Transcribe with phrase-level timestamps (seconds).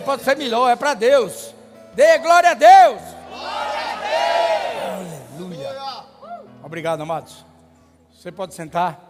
[0.00, 1.54] Pode ser melhor, é para Deus.
[1.94, 3.00] Dê glória a Deus.
[3.28, 5.34] Glória a Deus.
[5.34, 6.04] Aleluia.
[6.62, 7.44] Obrigado, amados.
[8.12, 9.00] Você pode sentar.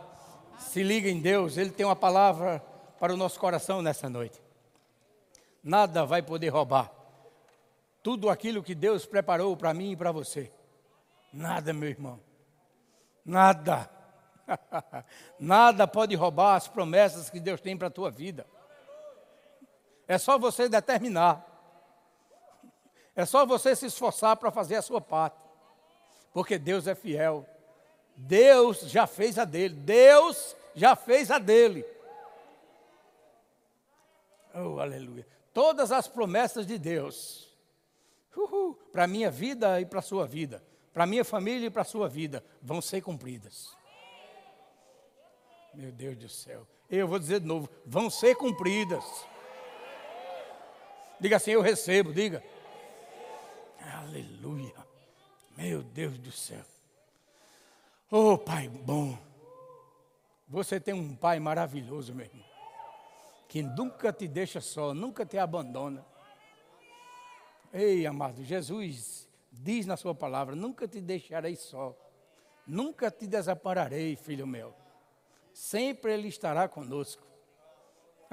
[0.58, 2.62] Se liga em Deus, Ele tem uma palavra
[2.98, 4.40] para o nosso coração nessa noite.
[5.62, 6.98] Nada vai poder roubar
[8.02, 10.50] tudo aquilo que Deus preparou para mim e para você.
[11.32, 12.18] Nada, meu irmão.
[13.24, 13.90] Nada.
[15.38, 18.46] Nada pode roubar as promessas que Deus tem para a tua vida.
[20.08, 21.44] É só você determinar.
[23.14, 25.44] É só você se esforçar para fazer a sua parte.
[26.32, 27.46] Porque Deus é fiel.
[28.16, 29.74] Deus já fez a dele.
[29.74, 31.84] Deus já fez a dele.
[34.54, 35.26] Oh, aleluia.
[35.52, 37.48] Todas as promessas de Deus,
[38.92, 41.82] para a minha vida e para a sua vida, para a minha família e para
[41.82, 43.76] a sua vida, vão ser cumpridas.
[45.74, 46.66] Meu Deus do céu.
[46.88, 49.04] Eu vou dizer de novo: vão ser cumpridas.
[51.20, 52.42] Diga assim: eu recebo, diga.
[53.98, 54.74] Aleluia.
[55.56, 56.64] Meu Deus do céu.
[58.10, 59.18] Oh, Pai bom.
[60.48, 62.46] Você tem um Pai maravilhoso, meu irmão.
[63.48, 66.04] Que nunca te deixa só, nunca te abandona.
[67.72, 71.96] Ei, amado, Jesus diz na sua palavra: nunca te deixarei só.
[72.66, 74.74] Nunca te desampararei, filho meu.
[75.52, 77.27] Sempre Ele estará conosco.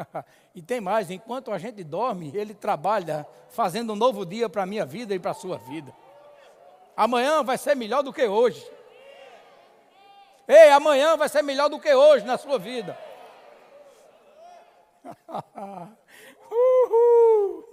[0.54, 4.66] e tem mais, enquanto a gente dorme, Ele trabalha fazendo um novo dia para a
[4.66, 5.94] minha vida e para a sua vida.
[6.96, 8.66] Amanhã vai ser melhor do que hoje.
[10.48, 12.98] Ei, amanhã vai ser melhor do que hoje na sua vida.
[16.52, 17.66] Uhul.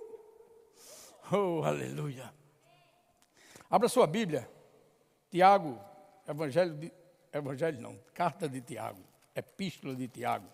[1.31, 2.33] Oh, aleluia.
[3.71, 4.49] Abra sua Bíblia.
[5.31, 5.79] Tiago,
[6.29, 6.93] Evangelho de,
[7.33, 9.03] Evangelho não, carta de Tiago,
[9.35, 10.47] Epístola de Tiago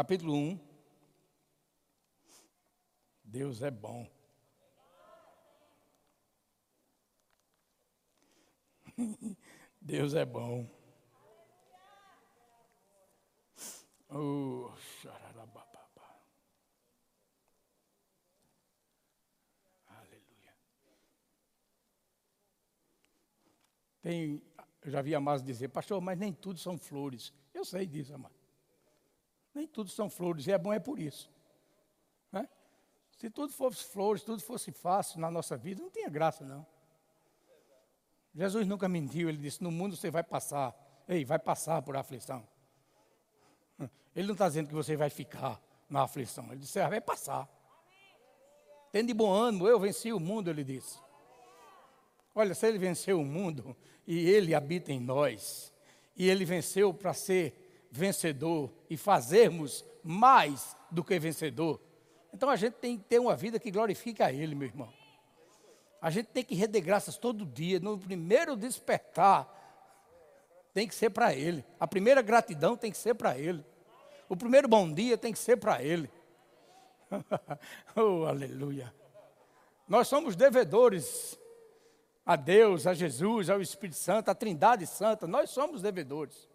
[0.00, 0.58] capítulo 1.
[3.22, 4.10] Deus é bom.
[9.78, 10.66] Deus é bom.
[14.08, 14.72] Oh,
[19.86, 20.54] Aleluia.
[24.00, 24.42] Tem,
[24.80, 27.34] eu já vi a mais dizer, pastor, mas nem tudo são flores.
[27.52, 28.39] Eu sei disso, amado.
[29.60, 31.30] Nem tudo são flores, e é bom é por isso.
[32.32, 32.48] Né?
[33.18, 36.66] Se tudo fosse flores, tudo fosse fácil na nossa vida, não tinha graça, não.
[38.34, 40.74] Jesus nunca mentiu, ele disse: No mundo você vai passar,
[41.06, 42.42] ei, vai passar por aflição.
[44.16, 45.60] Ele não está dizendo que você vai ficar
[45.90, 47.46] na aflição, ele disse: ah, Vai passar.
[48.90, 50.98] Tende de bom ânimo, eu venci o mundo, ele disse.
[52.34, 55.70] Olha, se ele venceu o mundo e ele habita em nós,
[56.16, 57.59] e ele venceu para ser
[57.90, 61.80] vencedor e fazermos mais do que vencedor,
[62.32, 64.92] então a gente tem que ter uma vida que glorifique a Ele, meu irmão.
[66.00, 67.78] A gente tem que render graças todo dia.
[67.78, 69.48] No primeiro despertar,
[70.72, 71.64] tem que ser para Ele.
[71.78, 73.64] A primeira gratidão tem que ser para Ele.
[74.28, 76.10] O primeiro bom dia tem que ser para Ele.
[77.96, 78.94] oh, aleluia.
[79.88, 81.38] Nós somos devedores
[82.24, 85.26] a Deus, a Jesus, ao Espírito Santo, à Trindade Santa.
[85.26, 86.48] Nós somos devedores.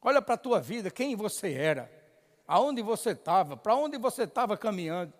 [0.00, 1.90] Olha para a tua vida, quem você era,
[2.46, 5.12] aonde você estava, para onde você estava caminhando.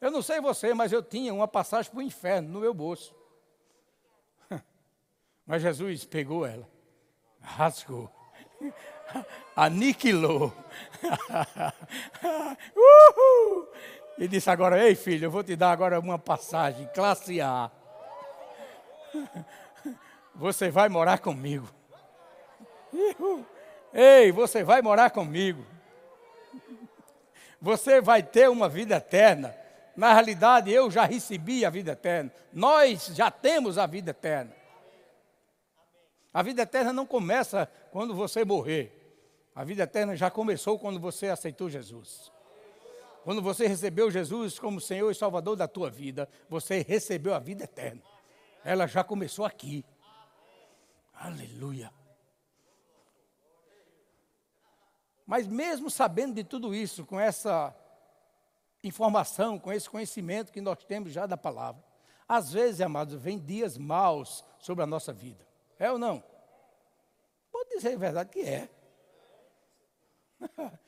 [0.00, 3.14] Eu não sei você, mas eu tinha uma passagem para o inferno no meu bolso.
[5.46, 6.68] Mas Jesus pegou ela,
[7.40, 8.10] rasgou,
[9.54, 10.52] aniquilou.
[12.74, 13.68] Uhul!
[14.18, 17.70] E disse agora, ei filho, eu vou te dar agora uma passagem, classe A.
[20.34, 21.68] Você vai morar comigo.
[22.92, 23.46] Uhul.
[23.92, 25.64] Ei, você vai morar comigo.
[27.60, 29.54] Você vai ter uma vida eterna.
[29.96, 32.32] Na realidade, eu já recebi a vida eterna.
[32.52, 34.52] Nós já temos a vida eterna.
[36.32, 38.98] A vida eterna não começa quando você morrer.
[39.54, 42.32] A vida eterna já começou quando você aceitou Jesus.
[43.22, 47.64] Quando você recebeu Jesus como Senhor e Salvador da tua vida, você recebeu a vida
[47.64, 48.02] eterna.
[48.64, 49.84] Ela já começou aqui.
[51.14, 52.01] Aleluia.
[55.32, 57.74] Mas mesmo sabendo de tudo isso, com essa
[58.84, 61.82] informação, com esse conhecimento que nós temos já da palavra,
[62.28, 65.42] às vezes, amados, vem dias maus sobre a nossa vida.
[65.78, 66.22] É ou não?
[67.50, 68.68] Pode dizer a verdade que é.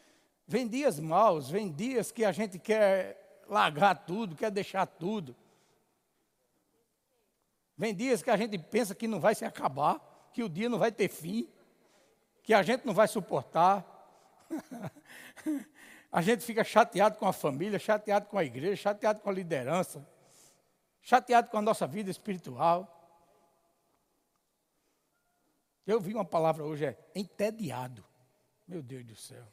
[0.46, 5.34] vem dias maus, vem dias que a gente quer largar tudo, quer deixar tudo.
[7.78, 10.78] Vem dias que a gente pensa que não vai se acabar, que o dia não
[10.78, 11.48] vai ter fim,
[12.42, 13.93] que a gente não vai suportar.
[16.14, 20.08] A gente fica chateado com a família, chateado com a igreja, chateado com a liderança,
[21.02, 22.88] chateado com a nossa vida espiritual.
[25.84, 28.04] Eu vi uma palavra hoje, é entediado.
[28.66, 29.44] Meu Deus do céu.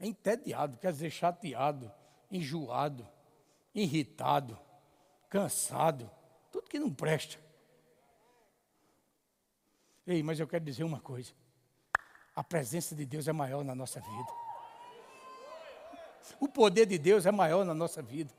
[0.00, 1.92] Entediado, quer dizer chateado,
[2.30, 3.06] enjoado,
[3.74, 4.58] irritado,
[5.28, 6.10] cansado,
[6.50, 7.38] tudo que não presta.
[10.06, 11.34] Ei, mas eu quero dizer uma coisa.
[12.38, 14.32] A presença de Deus é maior na nossa vida.
[16.38, 18.32] O poder de Deus é maior na nossa vida.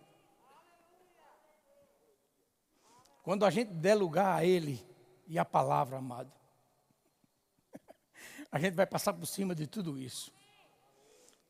[3.21, 4.81] Quando a gente der lugar a Ele
[5.27, 6.31] e a palavra, amado,
[8.49, 10.31] a gente vai passar por cima de tudo isso.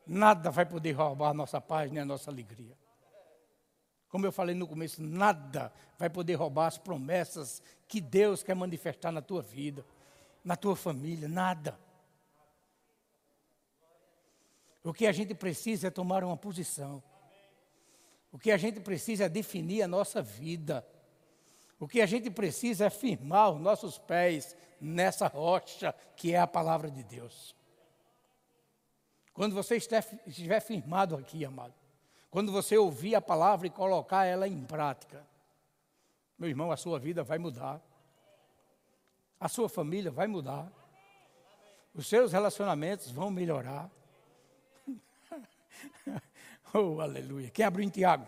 [0.07, 2.75] Nada vai poder roubar a nossa paz nem a nossa alegria.
[4.09, 9.11] Como eu falei no começo, nada vai poder roubar as promessas que Deus quer manifestar
[9.11, 9.85] na tua vida,
[10.43, 11.77] na tua família, nada.
[14.83, 17.03] O que a gente precisa é tomar uma posição.
[18.31, 20.85] O que a gente precisa é definir a nossa vida.
[21.79, 26.47] O que a gente precisa é firmar os nossos pés nessa rocha que é a
[26.47, 27.55] palavra de Deus.
[29.33, 31.73] Quando você estiver firmado aqui, amado,
[32.29, 35.25] quando você ouvir a palavra e colocar ela em prática,
[36.37, 37.81] meu irmão, a sua vida vai mudar.
[39.39, 40.71] A sua família vai mudar.
[41.93, 43.89] Os seus relacionamentos vão melhorar.
[46.73, 47.49] oh, aleluia.
[47.49, 48.25] Quem abriu em Tiago?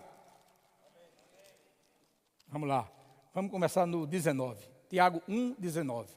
[2.47, 2.91] Vamos lá.
[3.33, 4.67] Vamos começar no 19.
[4.89, 6.13] Tiago 1, 19.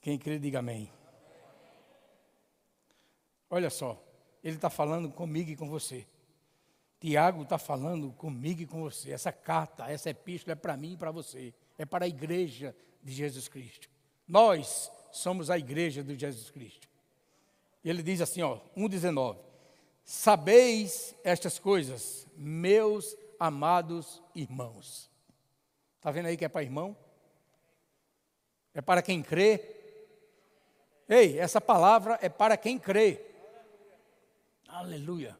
[0.00, 0.90] Quem crê, diga amém.
[3.50, 4.00] Olha só,
[4.44, 6.06] ele está falando comigo e com você.
[7.00, 9.12] Tiago está falando comigo e com você.
[9.12, 11.54] Essa carta, essa epístola é para mim e para você.
[11.76, 13.88] É para a igreja de Jesus Cristo.
[14.26, 16.87] Nós somos a igreja de Jesus Cristo.
[17.84, 19.38] Ele diz assim, ó, 1,19:
[20.04, 25.10] Sabeis estas coisas, meus amados irmãos.
[25.96, 26.96] Está vendo aí que é para irmão?
[28.74, 29.76] É para quem crê.
[31.08, 33.20] Ei, essa palavra é para quem crê.
[34.68, 35.36] Aleluia.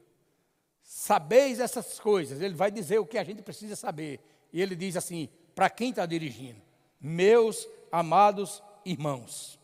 [0.83, 2.41] Sabeis essas coisas.
[2.41, 4.21] Ele vai dizer o que a gente precisa saber.
[4.53, 6.61] E ele diz assim: para quem está dirigindo?
[7.01, 9.59] Meus amados irmãos.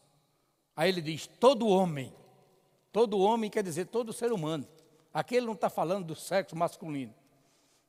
[0.76, 2.12] Aí ele diz: todo homem
[2.94, 4.64] Todo homem quer dizer todo ser humano.
[5.12, 7.12] Aqui ele não está falando do sexo masculino.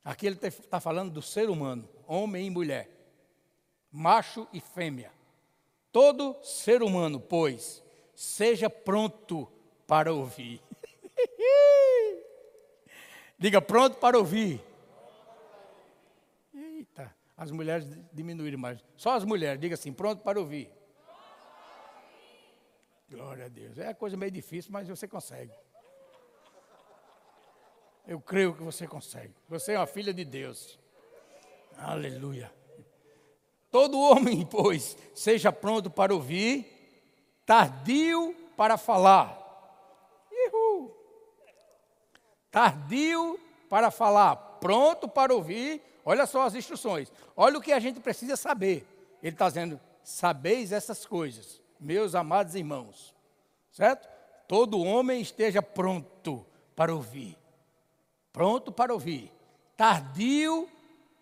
[0.04, 2.90] Aqui ele está falando do ser humano, homem e mulher,
[3.92, 5.12] macho e fêmea.
[5.92, 7.84] Todo ser humano, pois,
[8.16, 9.48] seja pronto
[9.86, 10.60] para ouvir.
[13.38, 14.60] Diga pronto para ouvir.
[16.52, 18.84] Eita, as mulheres diminuíram mais.
[18.98, 20.72] Só as mulheres, diga assim, pronto para ouvir.
[23.10, 23.78] Glória a Deus.
[23.78, 25.54] É coisa meio difícil, mas você consegue.
[28.07, 29.34] Eu creio que você consegue.
[29.48, 30.80] Você é uma filha de Deus.
[31.78, 32.52] Aleluia.
[33.69, 36.66] Todo homem, pois, seja pronto para ouvir,
[37.46, 39.40] tardio para falar.
[40.31, 40.96] Ihu.
[42.50, 45.81] Tardio para falar, pronto para ouvir.
[46.04, 47.12] Olha só as instruções.
[47.36, 48.88] Olha o que a gente precisa saber.
[49.22, 53.13] Ele está dizendo: sabeis essas coisas meus amados irmãos,
[53.71, 54.09] certo?
[54.47, 56.44] Todo homem esteja pronto
[56.75, 57.37] para ouvir,
[58.33, 59.31] pronto para ouvir,
[59.77, 60.68] tardio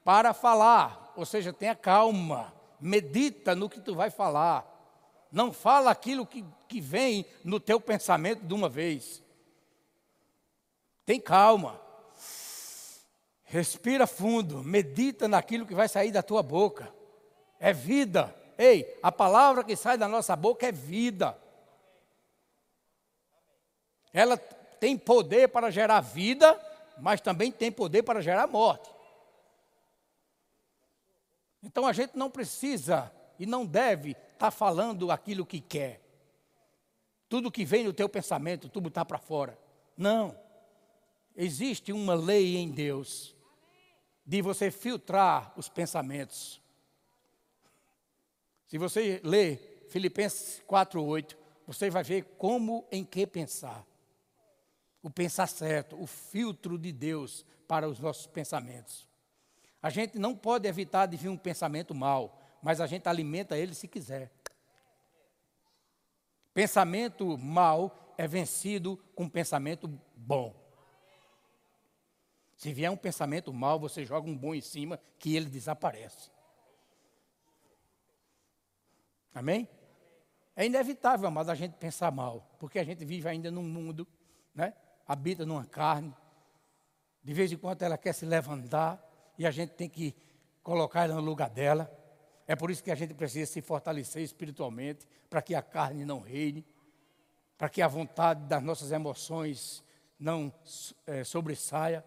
[0.05, 4.65] para falar, ou seja, tenha calma, medita no que tu vai falar,
[5.29, 9.22] não fala aquilo que, que vem no teu pensamento de uma vez,
[11.05, 11.79] tem calma,
[13.43, 16.89] respira fundo, medita naquilo que vai sair da tua boca,
[17.60, 18.43] é vida.
[18.63, 21.38] Ei, a palavra que sai da nossa boca é vida.
[24.13, 26.58] Ela tem poder para gerar vida,
[26.98, 28.89] mas também tem poder para gerar morte.
[31.62, 36.01] Então a gente não precisa e não deve estar tá falando aquilo que quer.
[37.27, 39.60] Tudo que vem no teu pensamento, tudo está para fora.
[39.98, 40.39] Não.
[41.36, 43.36] Existe uma lei em Deus
[44.25, 46.62] de você filtrar os pensamentos.
[48.74, 51.38] Se você ler Filipenses 4:8,
[51.68, 53.86] você vai ver como em que pensar.
[55.00, 59.08] O pensar certo, o filtro de Deus para os nossos pensamentos.
[59.80, 63.75] A gente não pode evitar de vir um pensamento mal, mas a gente alimenta ele
[63.75, 64.32] se quiser.
[66.51, 70.51] Pensamento mal é vencido com pensamento bom.
[72.58, 76.33] Se vier um pensamento mal, você joga um bom em cima que ele desaparece.
[79.34, 79.68] Amém?
[80.56, 84.08] É inevitável, amado, a gente pensar mal, porque a gente vive ainda num mundo,
[84.54, 84.74] né?
[85.08, 86.13] habita numa carne.
[87.24, 89.02] De vez em quando ela quer se levantar
[89.38, 90.16] e a gente tem que
[90.62, 91.92] colocar ela no lugar dela.
[92.46, 96.20] É por isso que a gente precisa se fortalecer espiritualmente, para que a carne não
[96.20, 96.66] reine,
[97.58, 99.84] para que a vontade das nossas emoções
[100.20, 100.54] não
[101.08, 102.06] é, sobressaia.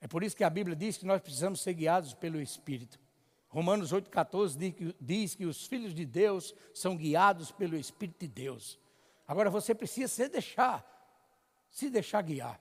[0.00, 2.98] É por isso que a Bíblia diz que nós precisamos ser guiados pelo Espírito.
[3.54, 8.26] Romanos 8,14 diz que, diz que os filhos de Deus são guiados pelo Espírito de
[8.26, 8.80] Deus.
[9.28, 10.84] Agora você precisa se deixar,
[11.70, 12.60] se deixar guiar.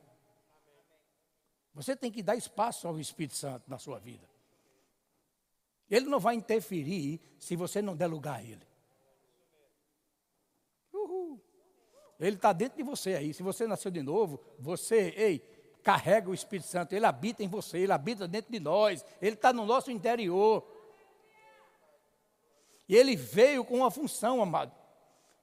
[1.74, 4.30] Você tem que dar espaço ao Espírito Santo na sua vida.
[5.90, 8.68] Ele não vai interferir se você não der lugar a ele.
[10.94, 11.42] Uhul.
[12.20, 13.34] Ele está dentro de você aí.
[13.34, 15.40] Se você nasceu de novo, você, ei,
[15.82, 16.94] carrega o Espírito Santo.
[16.94, 19.04] Ele habita em você, ele habita dentro de nós.
[19.20, 20.73] Ele está no nosso interior.
[22.88, 24.72] E ele veio com uma função, amado.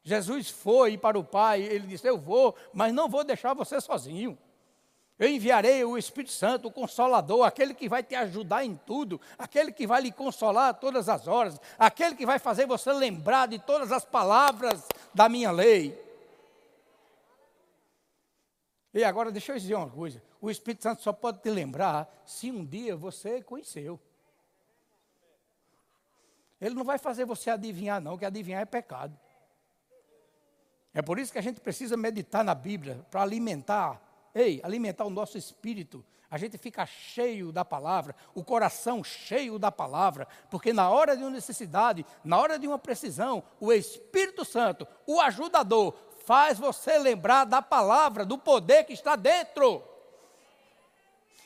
[0.02, 4.38] Jesus foi para o Pai, ele disse: Eu vou, mas não vou deixar você sozinho.
[5.18, 9.70] Eu enviarei o Espírito Santo, o Consolador, aquele que vai te ajudar em tudo, aquele
[9.70, 13.58] que vai lhe consolar a todas as horas, aquele que vai fazer você lembrar de
[13.58, 14.82] todas as palavras
[15.12, 16.02] da minha lei.
[18.94, 22.50] E agora deixa eu dizer uma coisa: o Espírito Santo só pode te lembrar se
[22.50, 24.00] um dia você conheceu.
[26.60, 29.18] Ele não vai fazer você adivinhar, não, que adivinhar é pecado.
[30.92, 34.00] É por isso que a gente precisa meditar na Bíblia, para alimentar,
[34.34, 36.04] ei, alimentar o nosso espírito.
[36.30, 41.22] A gente fica cheio da palavra, o coração cheio da palavra, porque na hora de
[41.22, 47.44] uma necessidade, na hora de uma precisão, o Espírito Santo, o ajudador, faz você lembrar
[47.44, 49.82] da palavra, do poder que está dentro.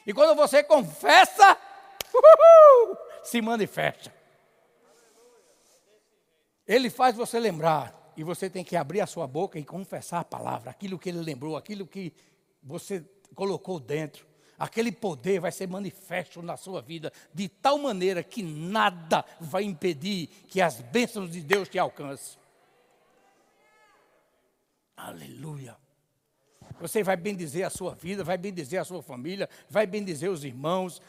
[0.06, 1.56] E quando você confessa,
[2.12, 4.23] uhul, se manifesta.
[6.66, 10.24] Ele faz você lembrar, e você tem que abrir a sua boca e confessar a
[10.24, 12.12] palavra, aquilo que ele lembrou, aquilo que
[12.62, 13.04] você
[13.34, 14.26] colocou dentro.
[14.56, 20.28] Aquele poder vai ser manifesto na sua vida de tal maneira que nada vai impedir
[20.46, 22.38] que as bênçãos de Deus te alcancem.
[24.96, 25.76] Aleluia.
[26.80, 31.02] Você vai bendizer a sua vida, vai bendizer a sua família, vai bendizer os irmãos.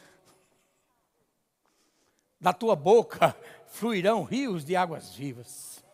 [2.46, 3.36] Da tua boca
[3.66, 5.84] fluirão rios de águas vivas.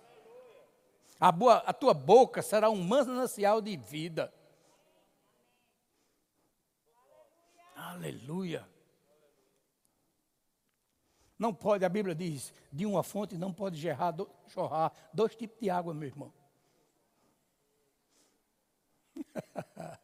[1.18, 4.30] A, boa, a tua boca será um manancial de vida.
[7.74, 8.68] Aleluia.
[11.38, 14.14] Não pode, a Bíblia diz, de uma fonte não pode jorrar,
[14.46, 16.30] jorrar dois tipos de água, meu irmão.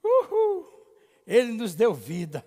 [0.00, 0.64] Uhul.
[1.26, 2.46] Ele nos deu vida.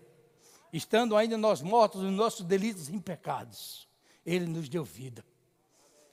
[0.72, 3.88] Estando ainda nós mortos nos nossos delitos e pecados.
[4.26, 5.24] Ele nos deu vida.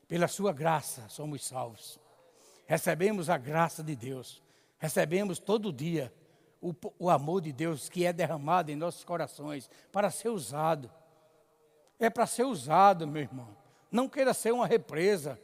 [0.07, 1.99] Pela sua graça somos salvos.
[2.67, 4.43] Recebemos a graça de Deus.
[4.79, 6.13] Recebemos todo dia
[6.61, 10.91] o, o amor de Deus que é derramado em nossos corações para ser usado.
[11.99, 13.49] É para ser usado, meu irmão.
[13.91, 15.39] Não queira ser uma represa.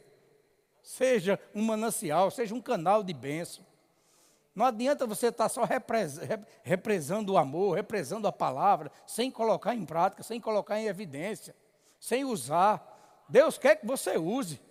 [0.81, 3.65] Seja um manancial, seja um canal de bênção.
[4.55, 5.63] Não adianta você estar só
[6.63, 11.53] represando o amor, represando a palavra, sem colocar em prática, sem colocar em evidência,
[11.99, 13.25] sem usar.
[13.27, 14.61] Deus quer que você use.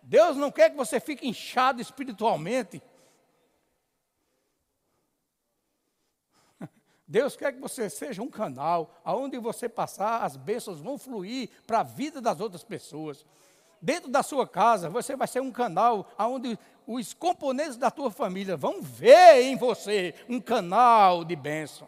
[0.00, 2.80] Deus não quer que você fique inchado espiritualmente.
[7.08, 11.80] Deus quer que você seja um canal, aonde você passar, as bênçãos vão fluir para
[11.80, 13.26] a vida das outras pessoas.
[13.84, 18.56] Dentro da sua casa, você vai ser um canal aonde os componentes da tua família
[18.56, 21.86] vão ver em você um canal de bênção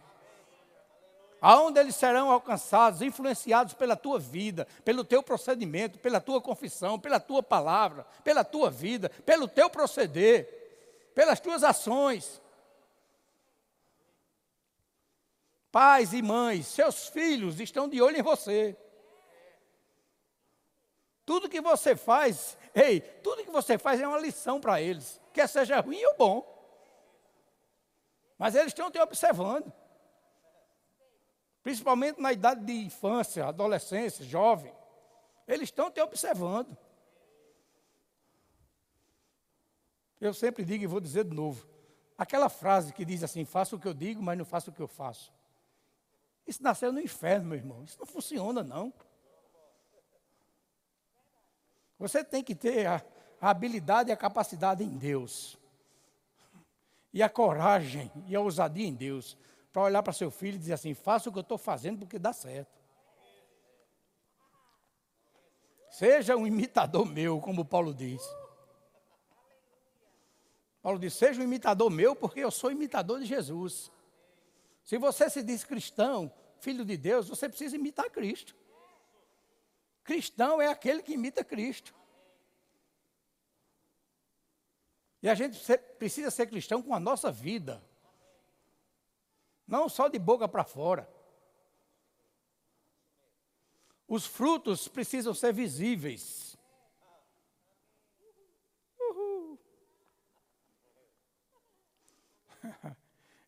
[1.40, 7.20] aonde eles serão alcançados, influenciados pela tua vida, pelo teu procedimento, pela tua confissão, pela
[7.20, 12.42] tua palavra, pela tua vida, pelo teu proceder, pelas tuas ações.
[15.70, 18.76] Pais e mães, seus filhos estão de olho em você.
[21.26, 25.46] Tudo que você faz, ei, tudo que você faz é uma lição para eles, quer
[25.46, 26.56] seja ruim ou bom.
[28.38, 29.70] Mas eles estão te observando
[31.66, 34.72] principalmente na idade de infância, adolescência, jovem,
[35.48, 36.78] eles estão te observando.
[40.20, 41.66] Eu sempre digo e vou dizer de novo.
[42.16, 44.80] Aquela frase que diz assim: faço o que eu digo, mas não faço o que
[44.80, 45.32] eu faço.
[46.46, 47.82] Isso nasceu no inferno, meu irmão.
[47.82, 48.94] Isso não funciona, não.
[51.98, 53.02] Você tem que ter a,
[53.40, 55.58] habilidade e a capacidade em Deus.
[57.12, 59.36] E a coragem e a ousadia em Deus
[59.72, 62.18] para olhar para seu filho e dizer assim: faça o que eu estou fazendo porque
[62.18, 62.76] dá certo.
[65.90, 68.22] Seja um imitador meu, como Paulo diz.
[70.82, 73.90] Paulo diz: seja um imitador meu, porque eu sou imitador de Jesus.
[74.84, 78.54] Se você se diz cristão, filho de Deus, você precisa imitar Cristo.
[80.06, 81.92] Cristão é aquele que imita Cristo.
[85.20, 85.58] E a gente
[85.98, 87.82] precisa ser cristão com a nossa vida.
[89.66, 91.10] Não só de boca para fora.
[94.06, 96.56] Os frutos precisam ser visíveis.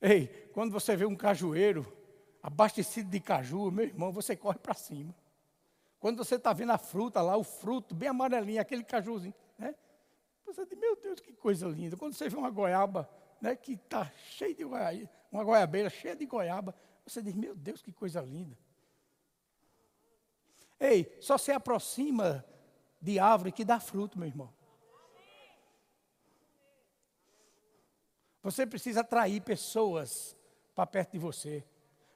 [0.02, 1.96] Ei, quando você vê um cajueiro
[2.42, 5.14] abastecido de caju, meu irmão, você corre para cima.
[6.00, 9.74] Quando você está vendo a fruta lá, o fruto bem amarelinho, aquele cajuzinho, né?
[10.46, 11.96] Você diz, meu Deus, que coisa linda.
[11.96, 13.08] Quando você vê uma goiaba,
[13.40, 16.74] né, que está cheia de goiaba, uma goiabeira cheia de goiaba,
[17.04, 18.56] você diz, meu Deus, que coisa linda.
[20.80, 22.44] Ei, só se aproxima
[23.00, 24.52] de árvore que dá fruto, meu irmão.
[28.42, 30.36] Você precisa atrair pessoas
[30.74, 31.64] para perto de você,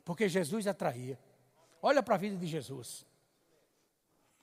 [0.04, 1.18] porque Jesus atraía.
[1.82, 3.04] Olha para a vida de Jesus.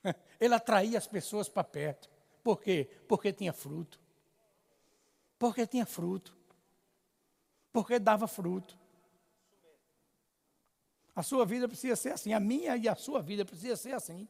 [0.40, 2.08] Ele atraía as pessoas para perto.
[2.42, 2.88] Por quê?
[3.06, 4.00] Porque tinha fruto.
[5.38, 6.36] Porque tinha fruto.
[7.72, 8.78] Porque dava fruto.
[11.14, 14.28] A sua vida precisa ser assim, a minha e a sua vida precisa ser assim.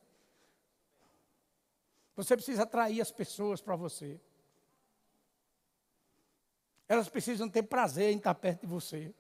[2.17, 4.21] Você precisa atrair as pessoas para você.
[6.89, 9.15] Elas precisam ter prazer em estar perto de você.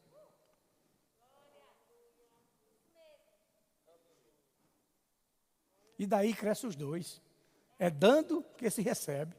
[6.01, 7.21] E daí cresce os dois.
[7.79, 9.37] É dando que se recebe.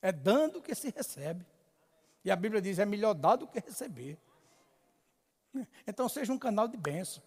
[0.00, 1.44] É dando que se recebe.
[2.24, 4.18] E a Bíblia diz: é melhor dar do que receber.
[5.86, 7.22] Então seja um canal de bênção.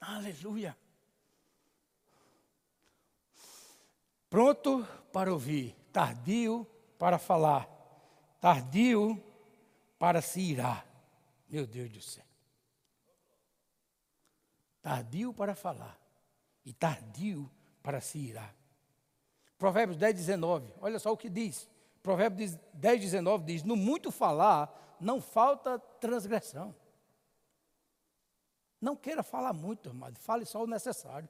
[0.00, 0.78] Aleluia.
[4.30, 6.64] Pronto para ouvir, tardio
[6.96, 7.68] para falar,
[8.40, 9.20] tardio
[9.98, 10.86] para se irar.
[11.48, 12.24] Meu Deus do céu.
[14.80, 15.98] Tardio para falar
[16.68, 17.50] e tardio
[17.82, 18.54] para se irar.
[19.56, 21.66] Provérbios 10, 19, olha só o que diz.
[22.02, 26.74] Provérbios 10, 19 diz: No muito falar, não falta transgressão.
[28.78, 30.18] Não queira falar muito, amado.
[30.18, 31.28] Fale só o necessário.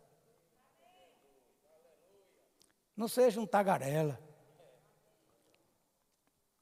[2.97, 4.21] Não seja um tagarela.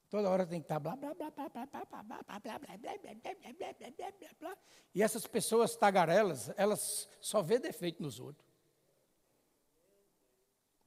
[0.07, 2.59] Toda hora tem que estar blá blá blá blá blá blá blá blá blá blá
[2.59, 4.57] blá blá blá blá blá blá
[4.93, 8.46] E essas pessoas tagarelas, elas só vê defeito nos outros.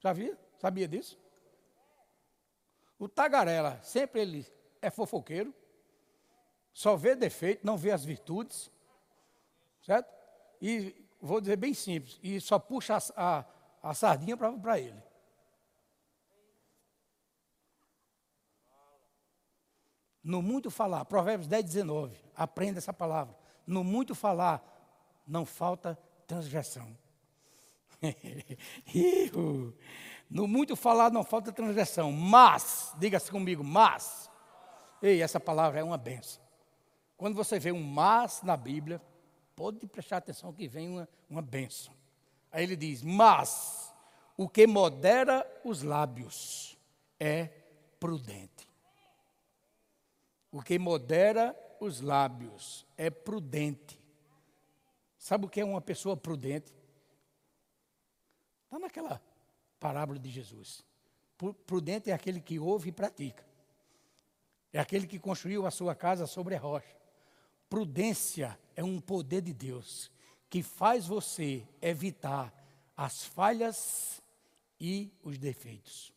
[0.01, 0.37] Já?
[0.59, 1.17] Sabia disso?
[2.99, 4.45] O tagarela, sempre ele
[4.81, 5.53] é fofoqueiro,
[6.73, 8.71] só vê defeito, não vê as virtudes.
[9.81, 10.11] Certo?
[10.61, 13.45] E vou dizer bem simples, e só puxa a, a,
[13.81, 15.01] a sardinha para ele.
[20.23, 23.35] No muito falar, Provérbios 10, 19, aprenda essa palavra.
[23.65, 24.63] No muito falar,
[25.25, 26.95] não falta transgressão.
[30.29, 32.11] no muito falar, não falta transgressão.
[32.11, 34.29] Mas, diga-se comigo, mas.
[35.01, 36.41] Ei, essa palavra é uma benção.
[37.17, 39.01] Quando você vê um mas na Bíblia,
[39.61, 41.93] Pode prestar atenção que vem uma, uma benção.
[42.51, 43.93] Aí ele diz: Mas
[44.35, 46.75] o que modera os lábios
[47.19, 47.45] é
[47.99, 48.67] prudente.
[50.51, 53.99] O que modera os lábios é prudente.
[55.15, 56.73] Sabe o que é uma pessoa prudente?
[58.71, 59.21] Está naquela
[59.81, 60.81] parábola de Jesus.
[61.67, 63.45] Prudente é aquele que ouve e pratica.
[64.71, 66.95] É aquele que construiu a sua casa sobre a rocha.
[67.69, 70.09] Prudência é um poder de Deus
[70.49, 72.53] que faz você evitar
[72.95, 74.23] as falhas
[74.79, 76.13] e os defeitos.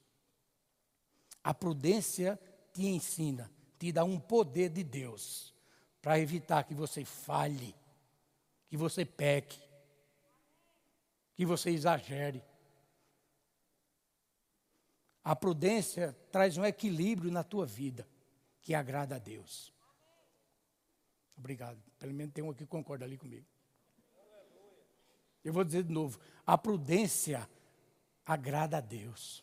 [1.43, 2.39] A prudência
[2.73, 5.53] te ensina, te dá um poder de Deus
[6.01, 7.75] para evitar que você falhe,
[8.69, 9.61] que você peque,
[11.35, 12.43] que você exagere.
[15.23, 18.07] A prudência traz um equilíbrio na tua vida
[18.61, 19.73] que agrada a Deus.
[21.37, 21.83] Obrigado.
[21.99, 23.47] Pelo menos tem um aqui que concorda ali comigo.
[25.43, 27.49] Eu vou dizer de novo: a prudência
[28.25, 29.43] agrada a Deus.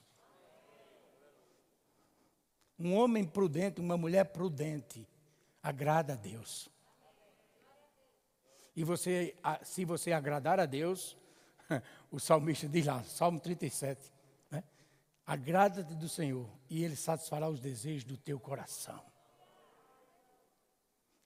[2.80, 5.08] Um homem prudente, uma mulher prudente,
[5.62, 6.68] agrada a Deus.
[8.76, 11.16] E você, se você agradar a Deus,
[12.12, 14.12] o salmista diz lá, Salmo 37,
[14.50, 14.64] né?
[15.26, 19.02] agrada-te do Senhor e Ele satisfará os desejos do teu coração.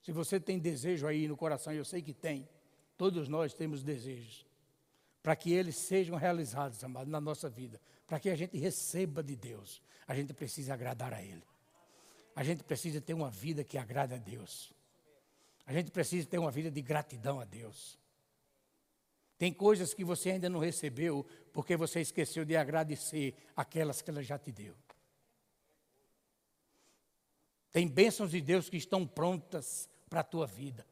[0.01, 2.47] Se você tem desejo aí no coração, eu sei que tem,
[2.95, 4.45] todos nós temos desejos.
[5.23, 9.35] para que eles sejam realizados, amado, na nossa vida, para que a gente receba de
[9.35, 11.43] Deus, a gente precisa agradar a Ele.
[12.35, 14.71] A gente precisa ter uma vida que agrada a Deus.
[15.65, 17.97] A gente precisa ter uma vida de gratidão a Deus.
[19.37, 24.23] Tem coisas que você ainda não recebeu porque você esqueceu de agradecer aquelas que ela
[24.23, 24.75] já te deu.
[27.71, 30.85] Tem bênçãos de Deus que estão prontas para a tua vida.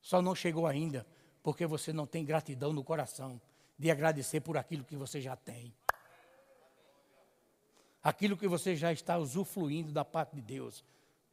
[0.00, 1.06] Só não chegou ainda
[1.42, 3.40] porque você não tem gratidão no coração
[3.78, 5.74] de agradecer por aquilo que você já tem.
[8.02, 10.84] Aquilo que você já está usufruindo da parte de Deus,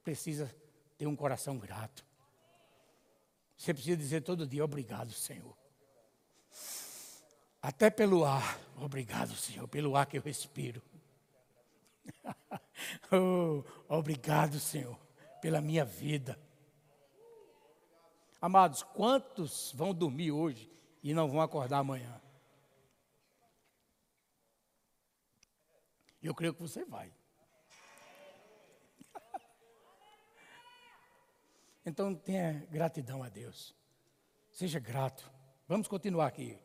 [0.03, 0.53] precisa
[0.97, 2.05] ter um coração grato.
[3.57, 5.55] Você precisa dizer todo dia: Obrigado, Senhor.
[7.61, 8.59] Até pelo ar.
[8.77, 10.81] Obrigado, Senhor, pelo ar que eu respiro.
[13.11, 14.97] oh, obrigado, Senhor,
[15.41, 16.39] pela minha vida.
[18.39, 22.21] Amados, quantos vão dormir hoje e não vão acordar amanhã?
[26.21, 27.11] Eu creio que você vai.
[31.85, 33.75] Então tenha gratidão a Deus.
[34.51, 35.31] Seja grato.
[35.67, 36.57] Vamos continuar aqui.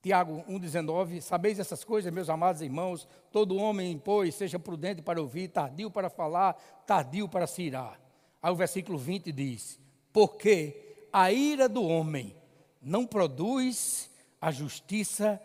[0.00, 5.48] Tiago 1,19: Sabeis essas coisas, meus amados irmãos, todo homem, pois, seja prudente para ouvir,
[5.48, 6.54] tardio para falar,
[6.86, 8.00] tardio para se irar.
[8.40, 9.78] Aí o versículo 20 diz:
[10.10, 12.34] Porque a ira do homem
[12.80, 14.08] não produz
[14.40, 15.38] a justiça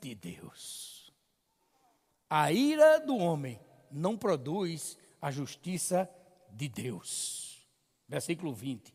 [0.00, 1.12] de Deus.
[2.28, 6.10] A ira do homem não produz a justiça
[6.50, 7.51] de Deus
[8.12, 8.94] versículo 20.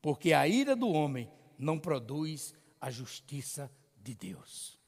[0.00, 3.68] Porque a ira do homem não produz a justiça
[4.00, 4.78] de Deus.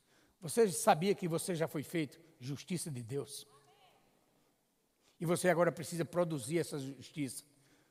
[0.41, 3.45] Você sabia que você já foi feito justiça de Deus?
[5.21, 7.43] E você agora precisa produzir essa justiça.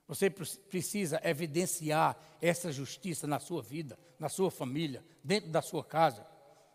[0.08, 6.26] Você precisa evidenciar essa justiça na sua vida, na sua família, dentro da sua casa,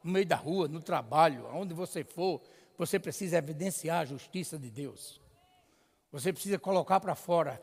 [0.05, 2.43] no meio da rua, no trabalho, aonde você for.
[2.77, 5.19] Você precisa evidenciar a justiça de Deus.
[6.13, 7.63] Você precisa colocar para fora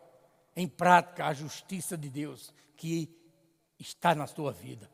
[0.56, 3.10] em prática a justiça de Deus que
[3.80, 4.90] está na sua vida.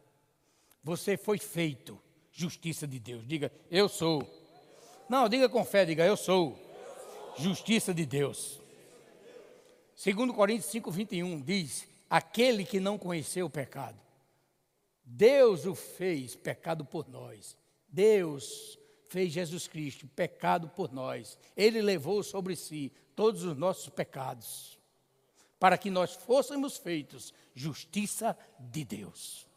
[0.84, 3.28] Você foi feito justiça de Deus.
[3.28, 4.24] Diga, eu sou.
[5.08, 6.58] Não, diga com fé, diga, eu sou.
[7.38, 8.60] Justiça de Deus.
[9.96, 14.00] Segundo Coríntios 5, 21 diz, aquele que não conheceu o pecado,
[15.04, 17.56] Deus o fez pecado por nós.
[17.88, 21.38] Deus fez Jesus Cristo pecado por nós.
[21.56, 24.81] Ele levou sobre si todos os nossos pecados
[25.62, 29.48] para que nós fôssemos feitos justiça de Deus.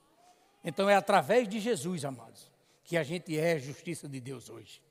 [0.63, 2.53] Então é através de Jesus, amados,
[2.85, 4.83] que a gente é justiça de Deus hoje.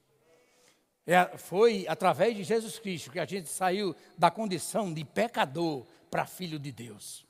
[1.05, 6.25] É, foi através de Jesus Cristo que a gente saiu da condição de pecador para
[6.25, 7.23] filho de Deus.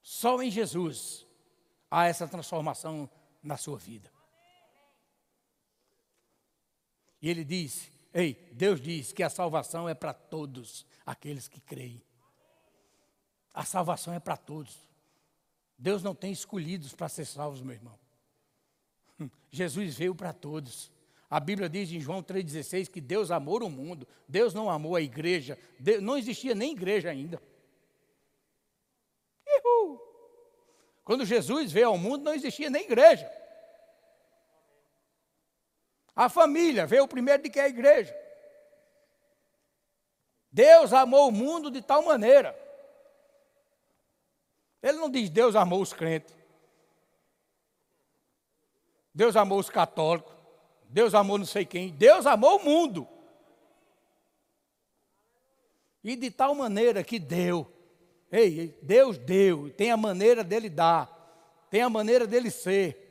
[0.00, 1.26] Só em Jesus
[1.90, 3.06] há essa transformação
[3.42, 4.10] na sua vida.
[7.20, 12.00] E ele diz: Ei, Deus diz que a salvação é para todos aqueles que creem.
[13.52, 14.78] A salvação é para todos.
[15.76, 17.98] Deus não tem escolhidos para ser salvos, meu irmão.
[19.50, 20.92] Jesus veio para todos.
[21.28, 25.02] A Bíblia diz em João 3,16 que Deus amou o mundo, Deus não amou a
[25.02, 27.42] igreja, Deus, não existia nem igreja ainda.
[29.44, 30.00] Uhul.
[31.02, 33.28] Quando Jesus veio ao mundo, não existia nem igreja.
[36.14, 38.14] A família veio primeiro de que a igreja.
[40.50, 42.56] Deus amou o mundo de tal maneira.
[44.80, 46.34] Ele não diz Deus amou os crentes.
[49.12, 50.32] Deus amou os católicos.
[50.84, 51.90] Deus amou não sei quem.
[51.90, 53.08] Deus amou o mundo.
[56.04, 57.66] E de tal maneira que deu.
[58.30, 59.70] Ei, Deus deu.
[59.70, 61.10] Tem a maneira dele dar.
[61.70, 63.03] Tem a maneira dele ser.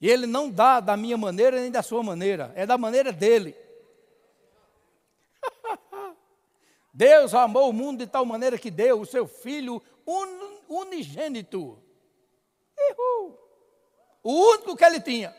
[0.00, 2.52] E ele não dá da minha maneira nem da sua maneira.
[2.54, 3.56] É da maneira dele.
[6.92, 11.82] Deus amou o mundo de tal maneira que deu o seu Filho un, unigênito.
[12.78, 13.38] Uhul.
[14.22, 15.34] O único que ele tinha.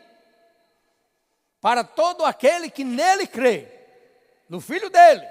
[1.60, 3.68] Para todo aquele que nele crê,
[4.48, 5.26] no Filho dele,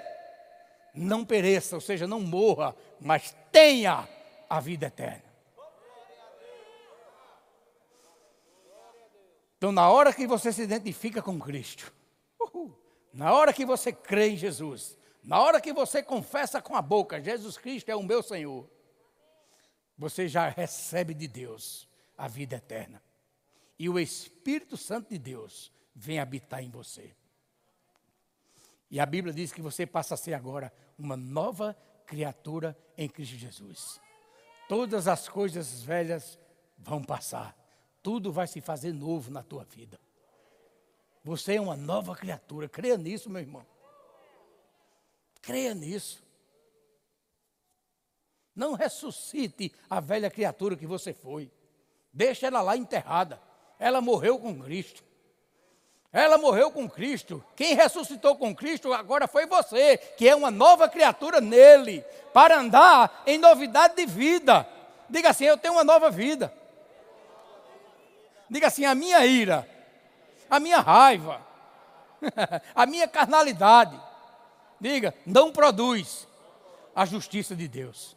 [0.94, 4.08] não pereça, ou seja, não morra, mas tenha
[4.48, 5.25] a vida eterna.
[9.66, 11.92] Então, na hora que você se identifica com Cristo,
[12.40, 12.72] uhul,
[13.12, 17.20] na hora que você crê em Jesus, na hora que você confessa com a boca,
[17.20, 18.70] Jesus Cristo é o meu Senhor,
[19.98, 23.02] você já recebe de Deus a vida eterna.
[23.76, 27.12] E o Espírito Santo de Deus vem habitar em você.
[28.88, 31.76] E a Bíblia diz que você passa a ser agora uma nova
[32.06, 34.00] criatura em Cristo Jesus.
[34.68, 36.38] Todas as coisas velhas
[36.78, 37.65] vão passar.
[38.06, 39.98] Tudo vai se fazer novo na tua vida.
[41.24, 42.68] Você é uma nova criatura.
[42.68, 43.66] Creia nisso, meu irmão.
[45.42, 46.22] Creia nisso.
[48.54, 51.50] Não ressuscite a velha criatura que você foi.
[52.12, 53.42] Deixa ela lá enterrada.
[53.76, 55.02] Ela morreu com Cristo.
[56.12, 57.44] Ela morreu com Cristo.
[57.56, 63.24] Quem ressuscitou com Cristo agora foi você, que é uma nova criatura nele, para andar
[63.26, 64.64] em novidade de vida.
[65.10, 66.54] Diga assim: Eu tenho uma nova vida.
[68.50, 69.68] Diga assim: A minha ira,
[70.48, 71.44] a minha raiva,
[72.74, 74.00] a minha carnalidade.
[74.80, 76.26] Diga: Não produz
[76.94, 78.16] a justiça de Deus.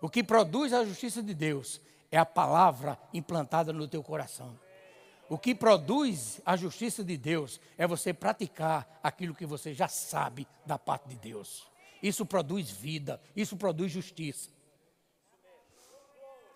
[0.00, 4.58] O que produz a justiça de Deus é a palavra implantada no teu coração.
[5.28, 10.46] O que produz a justiça de Deus é você praticar aquilo que você já sabe
[10.66, 11.68] da parte de Deus.
[12.02, 14.50] Isso produz vida, isso produz justiça.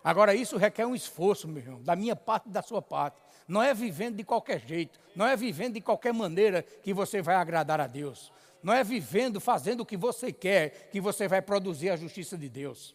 [0.05, 3.17] Agora, isso requer um esforço, meu irmão, da minha parte e da sua parte.
[3.49, 7.37] Não é vivendo de qualquer jeito, não é vivendo de qualquer maneira que você vai
[7.37, 8.31] agradar a Deus.
[8.63, 12.51] Não é vivendo, fazendo o que você quer, que você vai produzir a justiça de
[12.51, 12.95] Deus.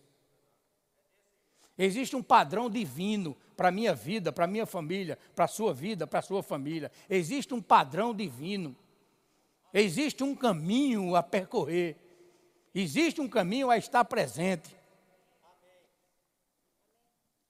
[1.78, 5.74] Existe um padrão divino para a minha vida, para a minha família, para a sua
[5.74, 6.92] vida, para a sua família.
[7.10, 8.76] Existe um padrão divino.
[9.74, 11.96] Existe um caminho a percorrer.
[12.74, 14.79] Existe um caminho a estar presente.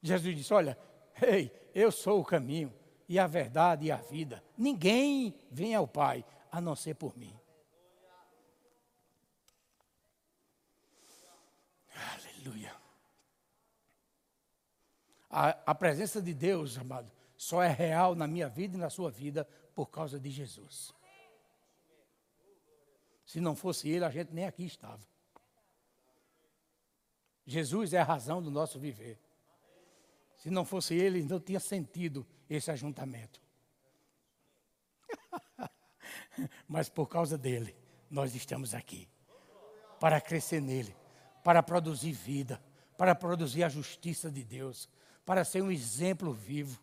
[0.02, 0.78] Jesus disse: Olha,
[1.22, 2.74] ei, eu sou o caminho
[3.08, 4.44] e a verdade e a vida.
[4.58, 7.40] Ninguém vem ao Pai a não ser por mim.
[15.30, 19.12] A, a presença de Deus, amado, só é real na minha vida e na sua
[19.12, 20.94] vida por causa de Jesus.
[23.26, 25.08] Se não fosse Ele, a gente nem aqui estava.
[27.46, 29.20] Jesus é a razão do nosso viver.
[30.40, 33.42] Se não fosse Ele, não tinha sentido esse ajuntamento.
[36.68, 37.76] Mas por causa dele,
[38.10, 39.08] nós estamos aqui.
[40.00, 40.96] Para crescer nele,
[41.44, 42.64] para produzir vida,
[42.98, 44.90] para produzir a justiça de Deus,
[45.26, 46.82] para ser um exemplo vivo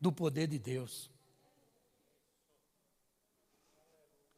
[0.00, 1.08] do poder de Deus.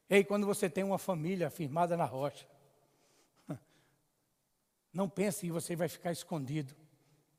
[0.07, 2.47] Ei, quando você tem uma família firmada na rocha,
[4.93, 6.75] não pense que você vai ficar escondido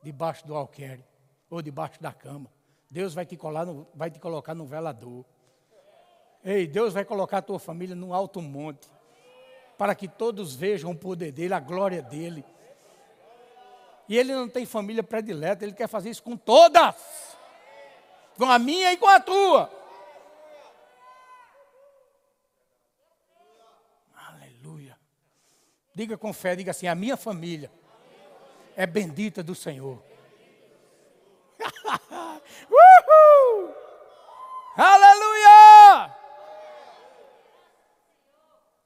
[0.03, 1.05] debaixo do alqueire
[1.49, 2.51] ou debaixo da cama.
[2.91, 5.25] Deus vai te, no, vai te colocar no velador.
[6.45, 8.89] Ei, Deus vai colocar a tua família num alto monte,
[9.79, 12.45] para que todos vejam o poder dele, a glória dele.
[14.09, 16.95] E ele não tem família predileta, ele quer fazer isso com todas.
[18.37, 19.71] Com a minha e com a tua.
[24.15, 24.99] Aleluia.
[25.95, 27.71] Diga com fé, diga assim: a minha família
[28.77, 30.03] é bendita do Senhor.
[32.71, 33.75] Uhul!
[34.77, 36.17] Aleluia!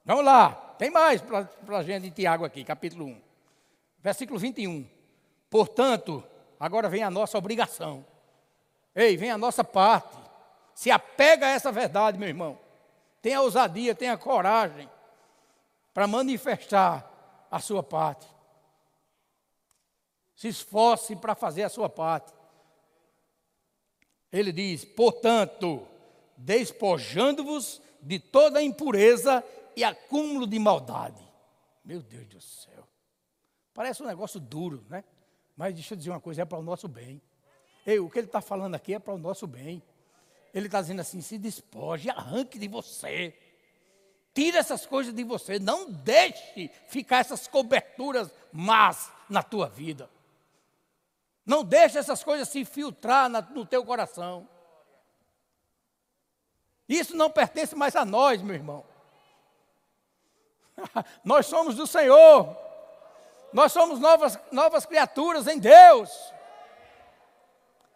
[0.05, 3.21] Vamos lá, tem mais para a gente em Tiago aqui, capítulo 1,
[3.99, 4.87] versículo 21.
[5.49, 6.23] Portanto,
[6.59, 8.05] agora vem a nossa obrigação.
[8.95, 10.17] Ei, vem a nossa parte.
[10.73, 12.57] Se apega a essa verdade, meu irmão.
[13.21, 14.89] Tenha ousadia, tenha coragem
[15.93, 17.09] para manifestar
[17.49, 18.27] a sua parte.
[20.37, 22.31] Se esforce para fazer a sua parte.
[24.31, 25.85] Ele diz: portanto,
[26.37, 29.43] despojando-vos de toda impureza
[29.75, 31.21] e acúmulo de maldade.
[31.83, 32.87] Meu Deus do céu.
[33.73, 35.03] Parece um negócio duro, né?
[35.55, 37.19] Mas deixa eu dizer uma coisa, é para o nosso bem.
[37.83, 39.81] Ei, o que ele está falando aqui é para o nosso bem.
[40.53, 43.35] Ele está dizendo assim: se despoje, arranque de você.
[44.35, 45.57] Tire essas coisas de você.
[45.57, 50.07] Não deixe ficar essas coberturas más na tua vida.
[51.47, 54.49] Não deixe essas coisas se filtrar na, no teu coração.
[56.89, 58.85] Isso não pertence mais a nós, meu irmão.
[61.23, 62.53] nós somos do Senhor.
[63.53, 66.11] Nós somos novas, novas criaturas em Deus.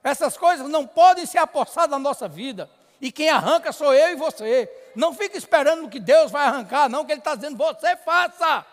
[0.02, 2.70] Essas coisas não podem se apossar da nossa vida.
[3.02, 4.72] E quem arranca sou eu e você.
[4.96, 8.66] Não fique esperando que Deus vai arrancar, não, que Ele está dizendo, você faça.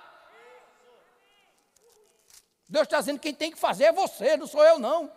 [2.68, 5.10] Deus está dizendo que quem tem que fazer é você, não sou eu, não.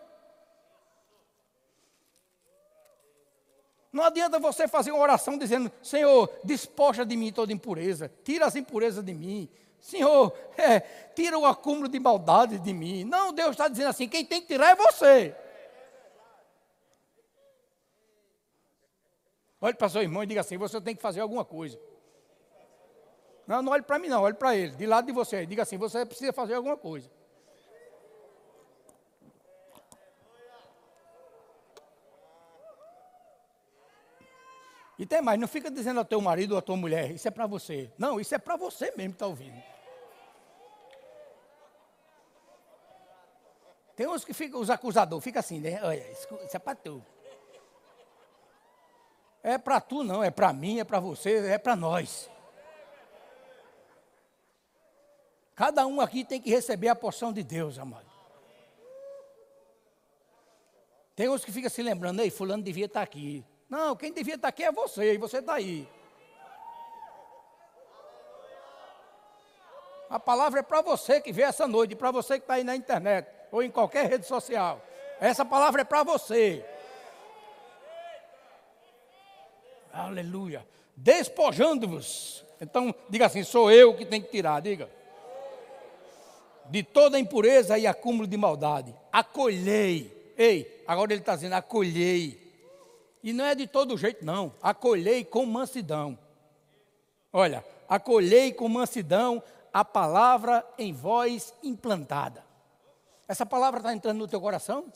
[3.92, 8.56] Não adianta você fazer uma oração dizendo, Senhor, despoja de mim toda impureza, tira as
[8.56, 9.50] impurezas de mim,
[9.82, 10.80] Senhor, é,
[11.14, 13.04] tira o acúmulo de maldade de mim.
[13.04, 15.36] Não, Deus está dizendo assim: quem tem que tirar é você.
[19.60, 21.78] Olhe para seu irmão e diga assim: você tem que fazer alguma coisa.
[23.46, 25.46] Não, não olhe para mim, não, olhe para ele, de lado de você.
[25.46, 27.10] Diga assim: você precisa fazer alguma coisa.
[35.02, 37.32] E tem mais, não fica dizendo ao teu marido ou à tua mulher, isso é
[37.32, 37.92] para você.
[37.98, 39.60] Não, isso é para você mesmo que está ouvindo.
[43.96, 45.80] Tem uns que ficam, os acusadores, fica assim, né?
[45.82, 47.04] Olha, isso é para tu.
[49.42, 52.30] É para tu não, é para mim, é para você, é para nós.
[55.56, 58.06] Cada um aqui tem que receber a porção de Deus, amado.
[61.16, 63.44] Tem uns que ficam se lembrando, ei, fulano devia estar tá aqui.
[63.72, 65.88] Não, quem devia estar aqui é você, e você está aí.
[70.10, 72.76] A palavra é para você que vê essa noite, para você que está aí na
[72.76, 74.86] internet, ou em qualquer rede social.
[75.22, 76.66] Essa palavra é para você.
[79.94, 80.68] Aleluia.
[80.98, 82.46] Despojando-vos.
[82.60, 84.92] Então, diga assim: sou eu que tenho que tirar, diga.
[86.66, 88.94] De toda impureza e acúmulo de maldade.
[89.14, 90.34] Acolhei.
[90.38, 92.41] Ei, agora ele está dizendo: acolhei
[93.24, 94.54] e não é de todo jeito, não.
[94.62, 96.18] Acolhei com mansidão.
[97.32, 99.42] Olha, acolhei com mansidão
[99.74, 102.44] a palavra em voz implantada.
[103.28, 104.92] Essa palavra está entrando no teu coração?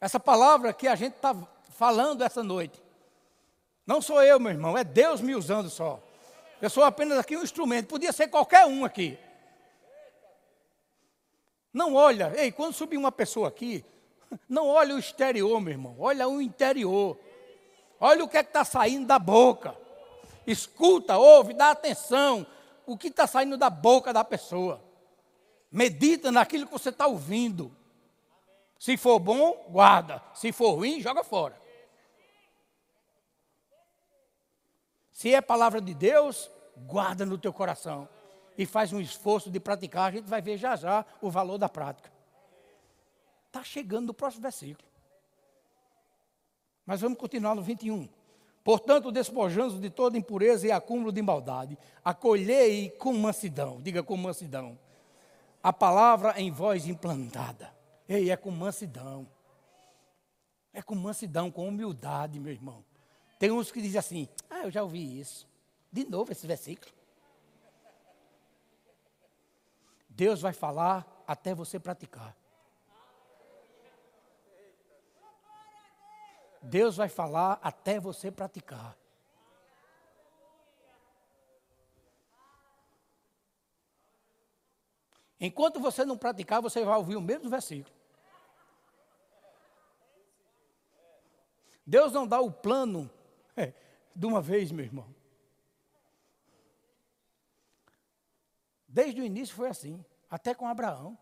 [0.00, 1.34] Essa palavra que a gente está
[1.70, 2.82] falando essa noite.
[3.86, 6.00] Não sou eu, meu irmão, é Deus me usando só.
[6.60, 9.18] Eu sou apenas aqui um instrumento, podia ser qualquer um aqui.
[11.72, 13.84] Não olha, ei, quando subir uma pessoa aqui,
[14.48, 17.18] não olha o exterior, meu irmão, olha o interior.
[18.00, 19.76] Olha o que é está saindo da boca.
[20.46, 22.46] Escuta, ouve, dá atenção.
[22.86, 24.82] O que está saindo da boca da pessoa.
[25.70, 27.76] Medita naquilo que você está ouvindo.
[28.78, 30.22] Se for bom, guarda.
[30.34, 31.60] Se for ruim, joga fora.
[35.12, 38.08] Se é palavra de Deus, guarda no teu coração.
[38.56, 40.08] E faz um esforço de praticar.
[40.08, 42.10] A gente vai ver já já o valor da prática.
[43.50, 44.88] Está chegando no próximo versículo.
[46.86, 48.08] Mas vamos continuar no 21.
[48.62, 54.78] Portanto, despojando de toda impureza e acúmulo de maldade, acolhei com mansidão, diga com mansidão,
[55.60, 57.74] a palavra em voz implantada.
[58.08, 59.26] Ei, é com mansidão.
[60.72, 62.84] É com mansidão, com humildade, meu irmão.
[63.36, 65.48] Tem uns que dizem assim: Ah, eu já ouvi isso.
[65.90, 66.92] De novo esse versículo.
[70.08, 72.36] Deus vai falar até você praticar.
[76.62, 78.96] Deus vai falar até você praticar.
[85.40, 87.94] Enquanto você não praticar, você vai ouvir o mesmo versículo.
[91.86, 93.10] Deus não dá o plano
[93.56, 93.72] é,
[94.14, 95.12] de uma vez, meu irmão.
[98.86, 101.16] Desde o início foi assim, até com Abraão.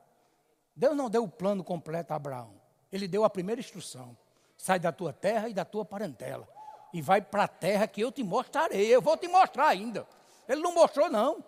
[0.75, 2.61] Deus não deu o plano completo a Abraão.
[2.91, 4.17] Ele deu a primeira instrução.
[4.59, 6.47] Sai da tua terra e da tua parentela.
[6.93, 8.95] E vai para a terra que eu te mostrarei.
[8.95, 10.07] Eu vou te mostrar ainda.
[10.49, 11.43] Ele não mostrou, não.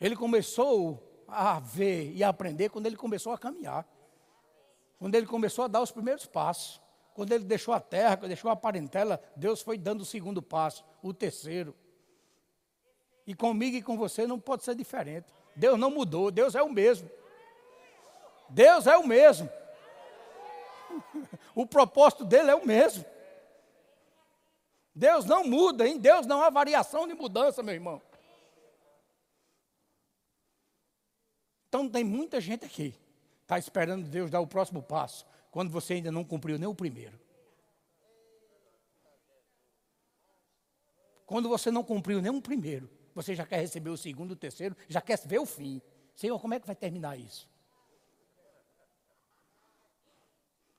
[0.00, 3.86] Ele começou a ver e a aprender quando ele começou a caminhar.
[4.98, 6.80] Quando ele começou a dar os primeiros passos.
[7.14, 10.84] Quando ele deixou a terra, quando deixou a parentela, Deus foi dando o segundo passo,
[11.02, 11.74] o terceiro.
[13.26, 15.26] E comigo e com você não pode ser diferente.
[15.54, 17.10] Deus não mudou, Deus é o mesmo.
[18.48, 19.50] Deus é o mesmo.
[21.54, 23.04] O propósito dele é o mesmo.
[24.94, 28.00] Deus não muda, em Deus não há variação de mudança, meu irmão.
[31.68, 32.94] Então tem muita gente aqui,
[33.42, 37.18] está esperando Deus dar o próximo passo, quando você ainda não cumpriu nem o primeiro.
[41.26, 44.76] Quando você não cumpriu nem o primeiro, você já quer receber o segundo, o terceiro,
[44.88, 45.82] já quer ver o fim.
[46.14, 47.48] Senhor, como é que vai terminar isso?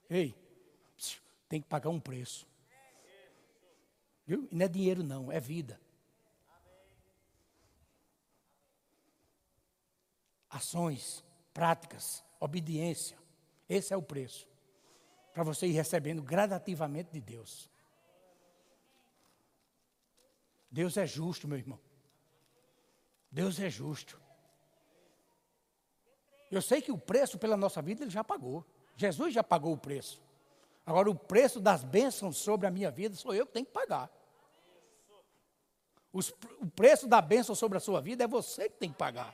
[0.10, 0.36] Ei,
[1.48, 2.48] tem que pagar um preço.
[4.26, 4.48] Viu?
[4.52, 5.80] E não é dinheiro, não, é vida.
[10.50, 11.23] Ações,
[11.54, 13.17] práticas, obediência.
[13.67, 14.48] Esse é o preço.
[15.33, 17.69] Para você ir recebendo gradativamente de Deus.
[20.71, 21.79] Deus é justo, meu irmão.
[23.31, 24.19] Deus é justo.
[26.52, 28.65] Eu sei que o preço pela nossa vida ele já pagou.
[29.00, 30.21] Jesus já pagou o preço.
[30.85, 34.12] Agora, o preço das bênçãos sobre a minha vida sou eu que tenho que pagar.
[36.12, 39.33] Os, o preço da bênção sobre a sua vida é você que tem que pagar.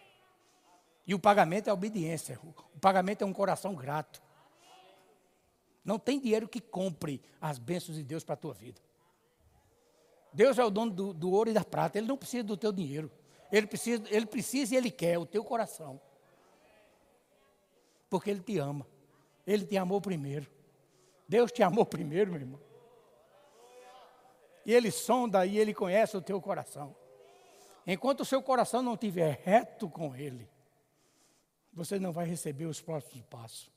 [1.08, 2.40] E o pagamento é obediência.
[2.76, 4.22] O pagamento é um coração grato.
[5.84, 8.80] Não tem dinheiro que compre as bênçãos de Deus para a tua vida.
[10.32, 11.98] Deus é o dono do, do, ouro e da prata.
[11.98, 13.12] Ele não precisa do teu dinheiro.
[13.52, 16.00] Ele precisa, ele precisa e ele quer o teu coração.
[18.12, 18.86] Porque ele te ama.
[19.46, 20.50] Ele te amou primeiro.
[21.28, 22.62] Deus te amou primeiro, meu irmão.
[24.66, 26.96] E Ele sonda e Ele conhece o teu coração.
[27.86, 30.50] Enquanto o seu coração não estiver reto com Ele,
[31.72, 33.70] você não vai receber os próximos passos.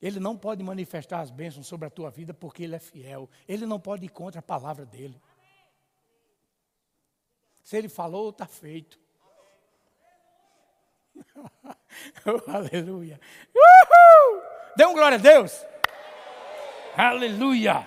[0.00, 3.30] Ele não pode manifestar as bênçãos sobre a tua vida porque Ele é fiel.
[3.46, 5.18] Ele não pode ir contra a palavra dele.
[7.62, 9.00] Se Ele falou, está feito.
[12.26, 13.20] oh, aleluia.
[13.54, 14.42] Uhul!
[14.76, 15.64] Dê um glória a Deus.
[16.96, 17.86] Aleluia.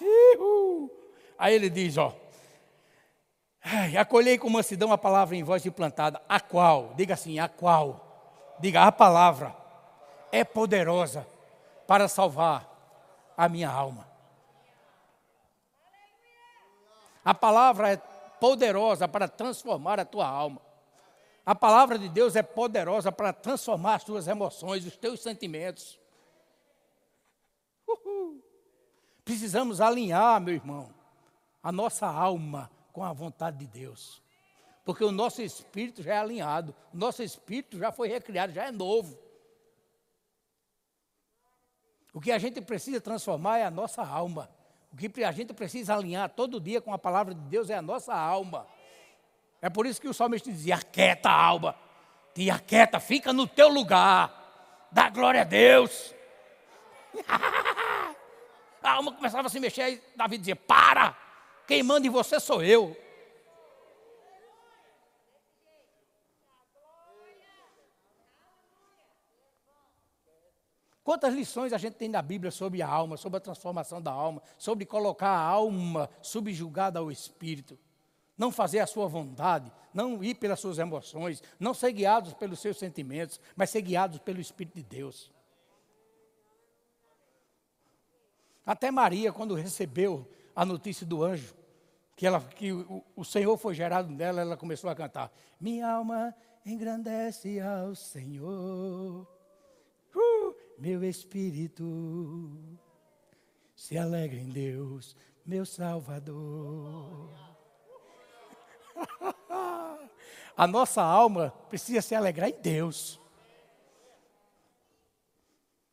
[0.00, 0.90] Uhul.
[1.38, 2.14] Aí ele diz, ó.
[3.98, 8.56] Acolhei com mansidão a palavra em voz de plantada, a qual, diga assim, a qual,
[8.58, 9.54] diga a palavra
[10.32, 11.26] é poderosa
[11.86, 12.68] para salvar
[13.36, 14.08] a minha alma.
[17.24, 17.96] A palavra é
[18.40, 20.60] poderosa para transformar a tua alma.
[21.50, 25.98] A palavra de Deus é poderosa para transformar as tuas emoções, os teus sentimentos.
[27.88, 28.40] Uhul.
[29.24, 30.94] Precisamos alinhar, meu irmão,
[31.60, 34.22] a nossa alma com a vontade de Deus.
[34.84, 38.70] Porque o nosso espírito já é alinhado, o nosso espírito já foi recriado, já é
[38.70, 39.18] novo.
[42.14, 44.48] O que a gente precisa transformar é a nossa alma.
[44.92, 47.82] O que a gente precisa alinhar todo dia com a palavra de Deus é a
[47.82, 48.68] nossa alma.
[49.62, 51.76] É por isso que o salmista dizia: aquieta a alma,
[52.34, 56.14] te aquieta, fica no teu lugar, dá glória a Deus.
[58.82, 61.16] a alma começava a se mexer, e Davi dizia: para,
[61.66, 62.96] quem manda em você sou eu.
[71.02, 74.40] Quantas lições a gente tem na Bíblia sobre a alma, sobre a transformação da alma,
[74.56, 77.76] sobre colocar a alma subjugada ao espírito
[78.40, 82.78] não fazer a sua vontade, não ir pelas suas emoções, não ser guiados pelos seus
[82.78, 85.30] sentimentos, mas ser guiados pelo Espírito de Deus.
[88.64, 90.26] Até Maria, quando recebeu
[90.56, 91.54] a notícia do anjo,
[92.16, 95.30] que, ela, que o, o Senhor foi gerado nela, ela começou a cantar:
[95.60, 96.34] Minha alma
[96.64, 99.28] engrandece ao Senhor,
[100.16, 102.50] uh, meu espírito
[103.76, 105.14] se alegra em Deus,
[105.44, 107.50] meu Salvador.
[110.56, 113.18] A nossa alma precisa se alegrar em Deus.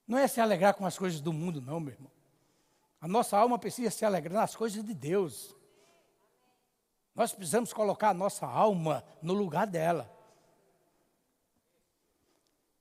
[0.07, 2.11] Não é se alegrar com as coisas do mundo, não, meu irmão.
[2.99, 5.55] A nossa alma precisa se alegrar nas coisas de Deus.
[7.15, 10.11] Nós precisamos colocar a nossa alma no lugar dela.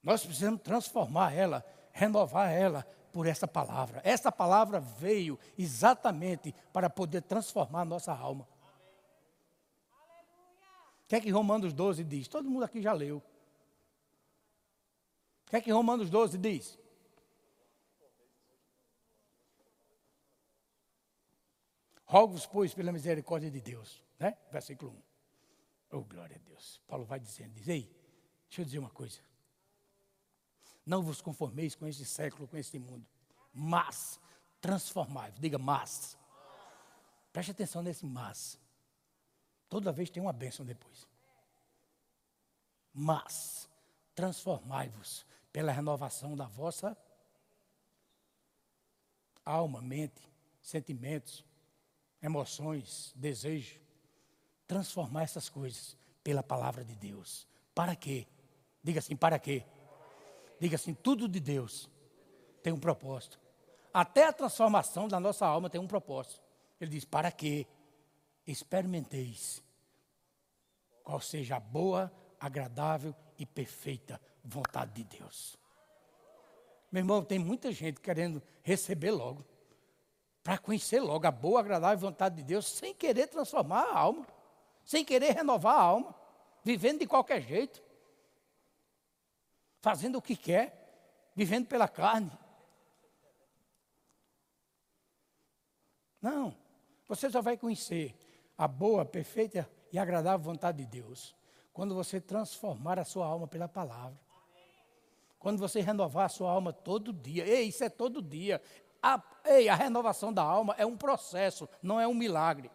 [0.03, 4.01] Nós precisamos transformar ela, renovar ela por essa palavra.
[4.05, 8.47] Essa palavra veio exatamente para poder transformar a nossa alma.
[11.07, 12.27] O que é que Romanos 12 diz?
[12.27, 13.19] Todo mundo aqui já leu.
[15.47, 16.77] O que é que Romanos 12 diz?
[22.05, 24.03] Rogo-vos, pois, pela misericórdia de Deus.
[24.19, 24.37] Né?
[24.51, 24.91] Versículo
[25.93, 25.99] 1.
[25.99, 26.81] Oh, glória a Deus.
[26.89, 27.85] Paulo vai dizendo, diz, ei,
[28.49, 29.21] deixa eu dizer uma coisa.
[30.85, 33.07] Não vos conformeis com este século, com este mundo.
[33.53, 34.19] Mas,
[34.61, 35.39] transformai-vos.
[35.39, 36.19] Diga, mas.
[37.33, 38.59] Preste atenção nesse mas.
[39.69, 41.07] Toda vez tem uma bênção depois.
[42.93, 43.69] Mas
[44.15, 46.97] transformai-vos pela renovação da vossa
[49.45, 50.21] alma, mente,
[50.61, 51.45] sentimentos,
[52.23, 53.81] emoções, desejo.
[54.67, 57.47] Transformar essas coisas pela palavra de Deus.
[57.75, 58.27] Para quê?
[58.83, 59.65] Diga assim, para quê?
[60.61, 61.89] Diga assim, tudo de Deus
[62.63, 63.39] tem um propósito.
[63.93, 66.43] Até a transformação da nossa alma tem um propósito.
[66.81, 67.67] Ele diz: para quê?
[68.47, 69.63] Experimenteis
[71.03, 75.57] qual seja a boa, agradável e perfeita vontade de Deus.
[76.91, 79.45] Meu irmão, tem muita gente querendo receber logo,
[80.43, 84.27] para conhecer logo a boa, agradável vontade de Deus, sem querer transformar a alma,
[84.85, 86.15] sem querer renovar a alma,
[86.63, 87.83] vivendo de qualquer jeito,
[89.81, 92.31] fazendo o que quer, vivendo pela carne.
[96.21, 96.57] Não,
[97.07, 98.26] você só vai conhecer
[98.57, 101.35] a boa, perfeita e agradável vontade de Deus.
[101.73, 104.19] Quando você transformar a sua alma pela palavra.
[105.39, 107.47] Quando você renovar a sua alma todo dia.
[107.47, 108.61] Ei, isso é todo dia.
[109.03, 112.71] A, ei, a renovação da alma é um processo, não é um milagre.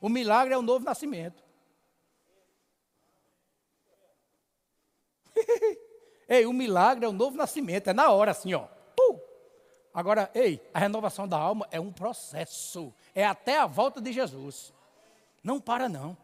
[0.00, 1.42] O milagre é o novo nascimento.
[6.28, 8.66] ei, o milagre é o novo nascimento, é na hora assim, ó.
[8.98, 9.20] Uh!
[9.94, 14.74] Agora, ei, a renovação da alma é um processo, é até a volta de Jesus.
[15.42, 16.16] Não para, não.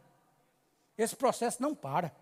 [0.96, 2.14] Esse processo não para.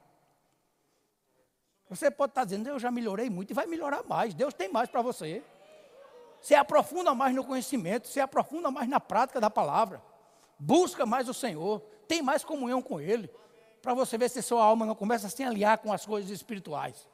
[1.88, 4.34] Você pode estar dizendo, eu já melhorei muito e vai melhorar mais.
[4.34, 5.42] Deus tem mais para você.
[6.40, 10.02] Se aprofunda mais no conhecimento, se aprofunda mais na prática da palavra.
[10.58, 13.30] Busca mais o Senhor, tem mais comunhão com Ele,
[13.82, 17.08] para você ver se sua alma não começa a se aliar com as coisas espirituais.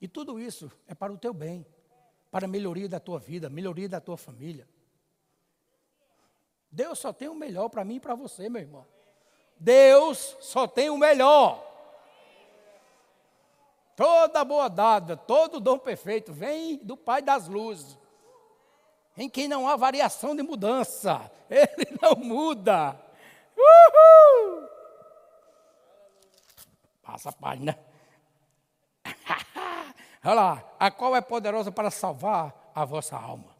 [0.00, 1.64] E tudo isso é para o teu bem,
[2.30, 4.68] para a melhoria da tua vida, melhoria da tua família.
[6.72, 8.86] Deus só tem o melhor para mim e para você, meu irmão.
[9.58, 11.62] Deus só tem o melhor.
[13.94, 17.98] Toda boa dada, todo dom perfeito vem do Pai das luzes,
[19.16, 22.98] em quem não há variação de mudança, Ele não muda.
[23.54, 24.68] Uhul!
[27.02, 27.78] Passa a página.
[30.24, 33.51] Olha lá, a qual é poderosa para salvar a vossa alma.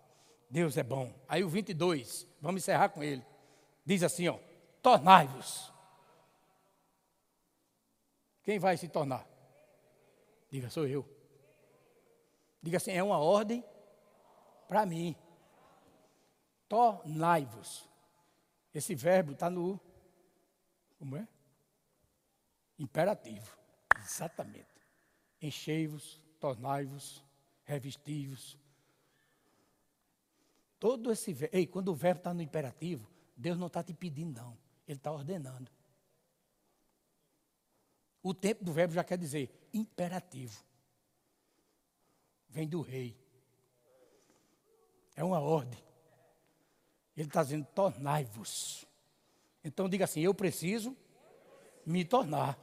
[0.53, 1.13] Deus é bom.
[1.29, 3.25] Aí o 22, vamos encerrar com ele.
[3.85, 4.39] Diz assim, ó:
[4.81, 5.73] Tornai-vos
[8.43, 9.27] quem vai se tornar?
[10.51, 11.09] Diga, sou eu.
[12.61, 13.65] Diga assim, é uma ordem
[14.69, 15.15] para mim.
[16.69, 17.89] Tornai-vos.
[18.75, 19.81] Esse verbo está no.
[20.99, 21.27] Como é?
[22.79, 23.57] Imperativo.
[23.99, 24.67] Exatamente.
[25.41, 27.25] Enchei-vos, tornai-vos,
[27.65, 28.59] revesti-vos.
[30.83, 31.57] Todo esse verbo.
[31.57, 34.59] Ei, quando o verbo está no imperativo, Deus não está te pedindo, não.
[34.85, 35.71] Ele está ordenando.
[38.21, 40.61] O tempo do verbo já quer dizer imperativo.
[42.49, 43.17] Vem do rei.
[45.15, 45.79] É uma ordem.
[47.17, 48.85] Ele está dizendo: tornai-vos.
[49.63, 50.97] Então diga assim: eu preciso
[51.87, 52.59] me tornar.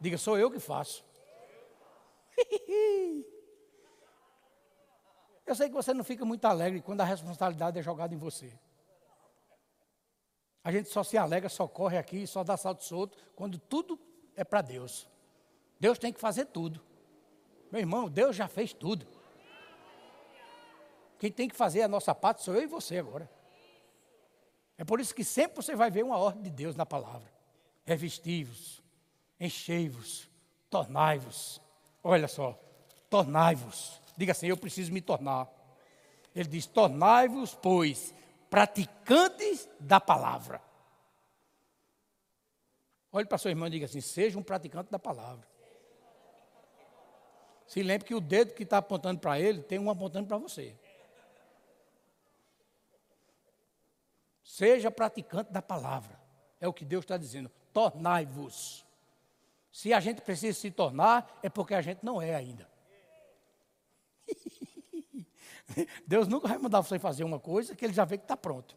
[0.00, 1.04] Diga, sou eu que faço.
[5.46, 8.52] Eu sei que você não fica muito alegre quando a responsabilidade é jogada em você.
[10.64, 13.96] A gente só se alegra, só corre aqui, só dá salto solto, quando tudo
[14.34, 15.08] é para Deus.
[15.78, 16.82] Deus tem que fazer tudo.
[17.70, 19.06] Meu irmão, Deus já fez tudo.
[21.18, 23.30] Quem tem que fazer a nossa parte sou eu e você agora.
[24.76, 27.32] É por isso que sempre você vai ver uma ordem de Deus na palavra.
[27.84, 28.82] Revestivos,
[29.38, 30.28] enchei-vos,
[30.68, 31.60] tornai-vos.
[32.02, 32.58] Olha só,
[33.08, 34.02] tornai-vos.
[34.16, 35.48] Diga assim, eu preciso me tornar.
[36.34, 38.14] Ele diz: tornai-vos, pois,
[38.50, 40.62] praticantes da palavra.
[43.12, 45.46] Olhe para sua irmã e diga assim: seja um praticante da palavra.
[47.66, 50.76] Se lembre que o dedo que está apontando para ele tem um apontando para você.
[54.44, 56.20] Seja praticante da palavra.
[56.60, 57.50] É o que Deus está dizendo.
[57.72, 58.84] Tornai-vos.
[59.72, 62.75] Se a gente precisa se tornar, é porque a gente não é ainda.
[66.06, 68.76] Deus nunca vai mandar você fazer uma coisa que ele já vê que está pronto.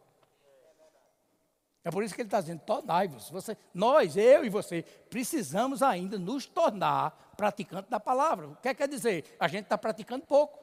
[1.83, 3.31] É por isso que ele está dizendo, tornai-vos.
[3.73, 8.49] Nós, eu e você, precisamos ainda nos tornar praticantes da palavra.
[8.49, 9.35] O que quer dizer?
[9.39, 10.59] A gente está praticando pouco.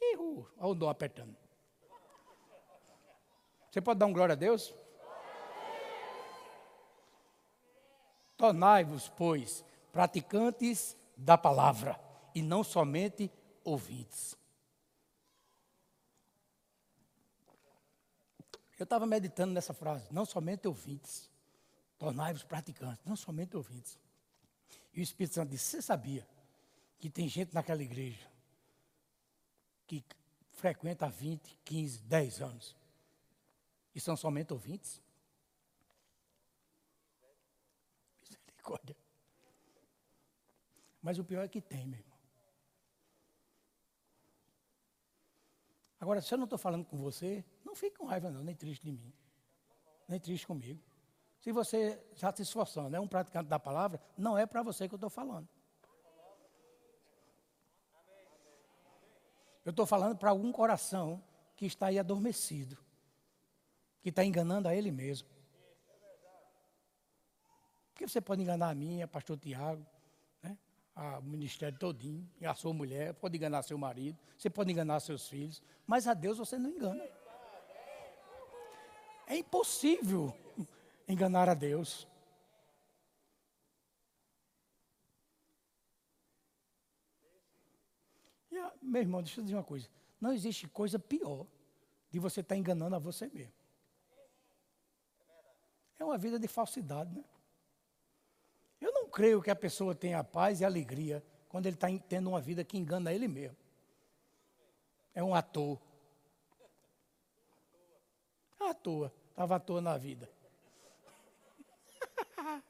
[0.00, 1.36] Ihu, olha o dom apertando.
[3.70, 4.74] Você pode dar um glória a Deus?
[8.36, 11.98] Tornai-vos, pois, praticantes da palavra,
[12.34, 13.30] e não somente
[13.68, 14.36] ouvintes.
[18.78, 21.28] Eu estava meditando nessa frase, não somente ouvintes,
[21.98, 23.98] tornai-vos praticantes, não somente ouvintes.
[24.94, 26.26] E o Espírito Santo disse: Você sabia
[26.98, 28.30] que tem gente naquela igreja
[29.86, 30.04] que
[30.52, 32.76] frequenta há 20, 15, 10 anos
[33.94, 35.02] e são somente ouvintes?
[38.20, 38.96] Misericórdia.
[41.02, 42.18] Mas o pior é que tem, meu irmão.
[46.00, 48.84] Agora, se eu não estou falando com você, não fique com raiva, não, nem triste
[48.84, 49.12] de mim,
[50.06, 50.80] nem triste comigo.
[51.40, 54.94] Se você já se esforçando, é um praticante da palavra, não é para você que
[54.94, 55.48] eu estou falando.
[59.64, 61.22] Eu estou falando para algum coração
[61.54, 62.78] que está aí adormecido,
[64.00, 65.28] que está enganando a ele mesmo.
[67.92, 69.84] Porque você pode enganar a mim, a pastor Tiago,
[70.98, 75.62] o ministério todinho, a sua mulher, pode enganar seu marido, você pode enganar seus filhos,
[75.86, 77.04] mas a Deus você não engana.
[79.26, 80.34] É impossível
[81.06, 82.08] enganar a Deus.
[88.50, 89.88] E, meu irmão, deixa eu dizer uma coisa.
[90.20, 91.46] Não existe coisa pior
[92.10, 93.52] de você estar enganando a você mesmo.
[95.98, 97.24] É uma vida de falsidade, né?
[99.08, 102.62] não creio que a pessoa tenha paz e alegria quando ele está tendo uma vida
[102.62, 103.56] que engana ele mesmo.
[105.14, 105.80] É um ator.
[108.60, 109.06] À toa.
[109.06, 110.30] É Estava à toa na vida.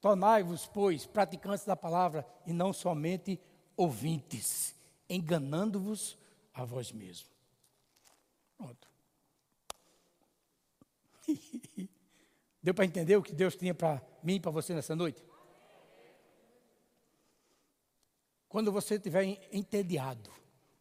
[0.00, 3.38] Tornai-vos, pois, praticantes da palavra e não somente
[3.76, 4.74] ouvintes,
[5.10, 6.16] enganando-vos
[6.54, 7.30] a vós mesmos.
[8.56, 8.88] Pronto.
[12.62, 15.24] Deu para entender o que Deus tinha para mim e para você nessa noite?
[18.48, 20.32] Quando você estiver entediado,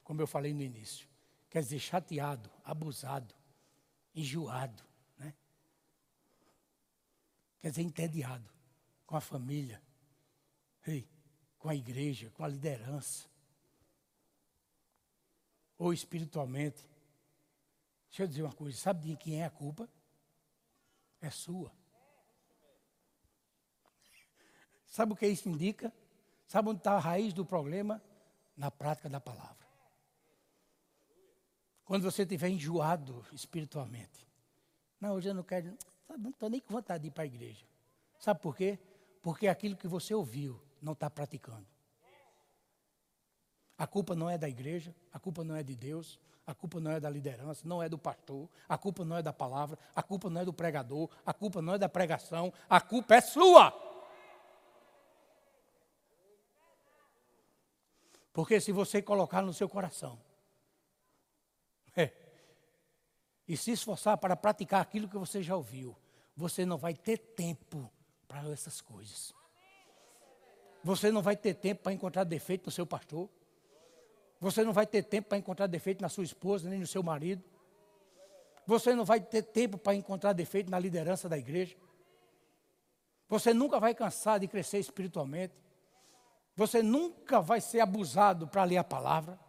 [0.04, 1.08] como eu falei no início,
[1.50, 3.36] quer dizer, chateado, abusado,
[4.16, 4.84] enjoado,
[5.18, 5.34] né?
[7.60, 8.50] Quer dizer, entediado
[9.06, 9.82] com a família,
[11.60, 13.28] com a igreja, com a liderança,
[15.78, 16.86] ou espiritualmente.
[18.10, 19.90] Deixa eu dizer uma coisa, sabe de quem é a culpa?
[21.22, 21.72] É sua.
[24.86, 25.94] Sabe o que isso indica?
[26.48, 28.02] Sabe onde está a raiz do problema?
[28.56, 29.68] Na prática da palavra.
[31.86, 34.28] Quando você estiver enjoado espiritualmente.
[35.00, 35.78] Não, hoje eu não quero,
[36.18, 37.66] não estou nem com vontade de ir para a igreja.
[38.20, 38.80] Sabe por quê?
[39.22, 41.68] Porque aquilo que você ouviu não está praticando.
[43.78, 46.92] A culpa não é da igreja, a culpa não é de Deus, a culpa não
[46.92, 50.30] é da liderança, não é do pastor, a culpa não é da palavra, a culpa
[50.30, 53.74] não é do pregador, a culpa não é da pregação, a culpa é sua.
[58.32, 60.18] Porque se você colocar no seu coração
[61.94, 62.14] é,
[63.46, 65.98] e se esforçar para praticar aquilo que você já ouviu,
[66.34, 67.92] você não vai ter tempo
[68.26, 69.34] para essas coisas.
[70.82, 73.30] Você não vai ter tempo para encontrar defeito no seu pastor.
[74.40, 77.44] Você não vai ter tempo para encontrar defeito na sua esposa, nem no seu marido.
[78.66, 81.76] Você não vai ter tempo para encontrar defeito na liderança da igreja.
[83.30, 85.54] Você nunca vai cansar de crescer espiritualmente.
[86.56, 89.40] Você nunca vai ser abusado para ler a palavra.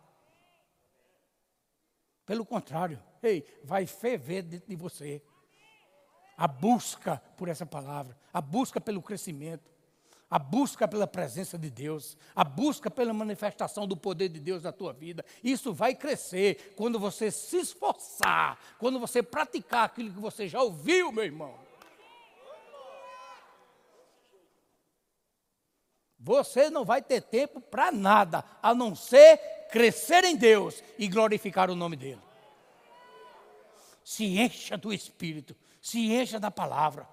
[2.24, 5.22] Pelo contrário, ei, vai ferver dentro de você
[6.36, 9.68] a busca por essa palavra, a busca pelo crescimento,
[10.30, 14.72] a busca pela presença de Deus, a busca pela manifestação do poder de Deus na
[14.72, 15.24] tua vida.
[15.42, 21.10] Isso vai crescer quando você se esforçar, quando você praticar aquilo que você já ouviu,
[21.10, 21.54] meu irmão.
[26.18, 29.38] Você não vai ter tempo para nada, a não ser
[29.70, 32.20] crescer em Deus e glorificar o nome dEle.
[34.04, 37.08] Se encha do Espírito, se encha da palavra,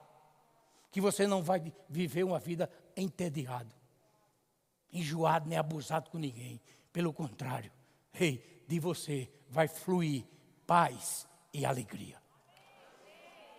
[0.91, 3.73] que você não vai viver uma vida entediado,
[4.91, 6.61] enjoado nem abusado com ninguém.
[6.91, 7.71] Pelo contrário,
[8.11, 10.25] rei, de você vai fluir
[10.65, 12.17] paz e alegria.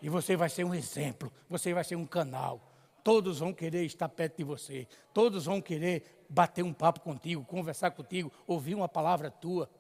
[0.01, 2.61] E você vai ser um exemplo, você vai ser um canal.
[3.03, 7.93] Todos vão querer estar perto de você, todos vão querer bater um papo contigo, conversar
[7.93, 9.71] contigo, ouvir uma palavra tua,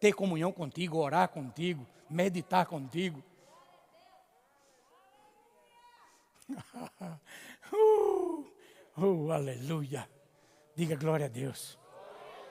[0.00, 3.22] ter comunhão contigo, orar contigo, meditar contigo.
[7.72, 8.13] uh,
[8.96, 10.08] oh, aleluia.
[10.76, 11.78] Diga glória a Deus.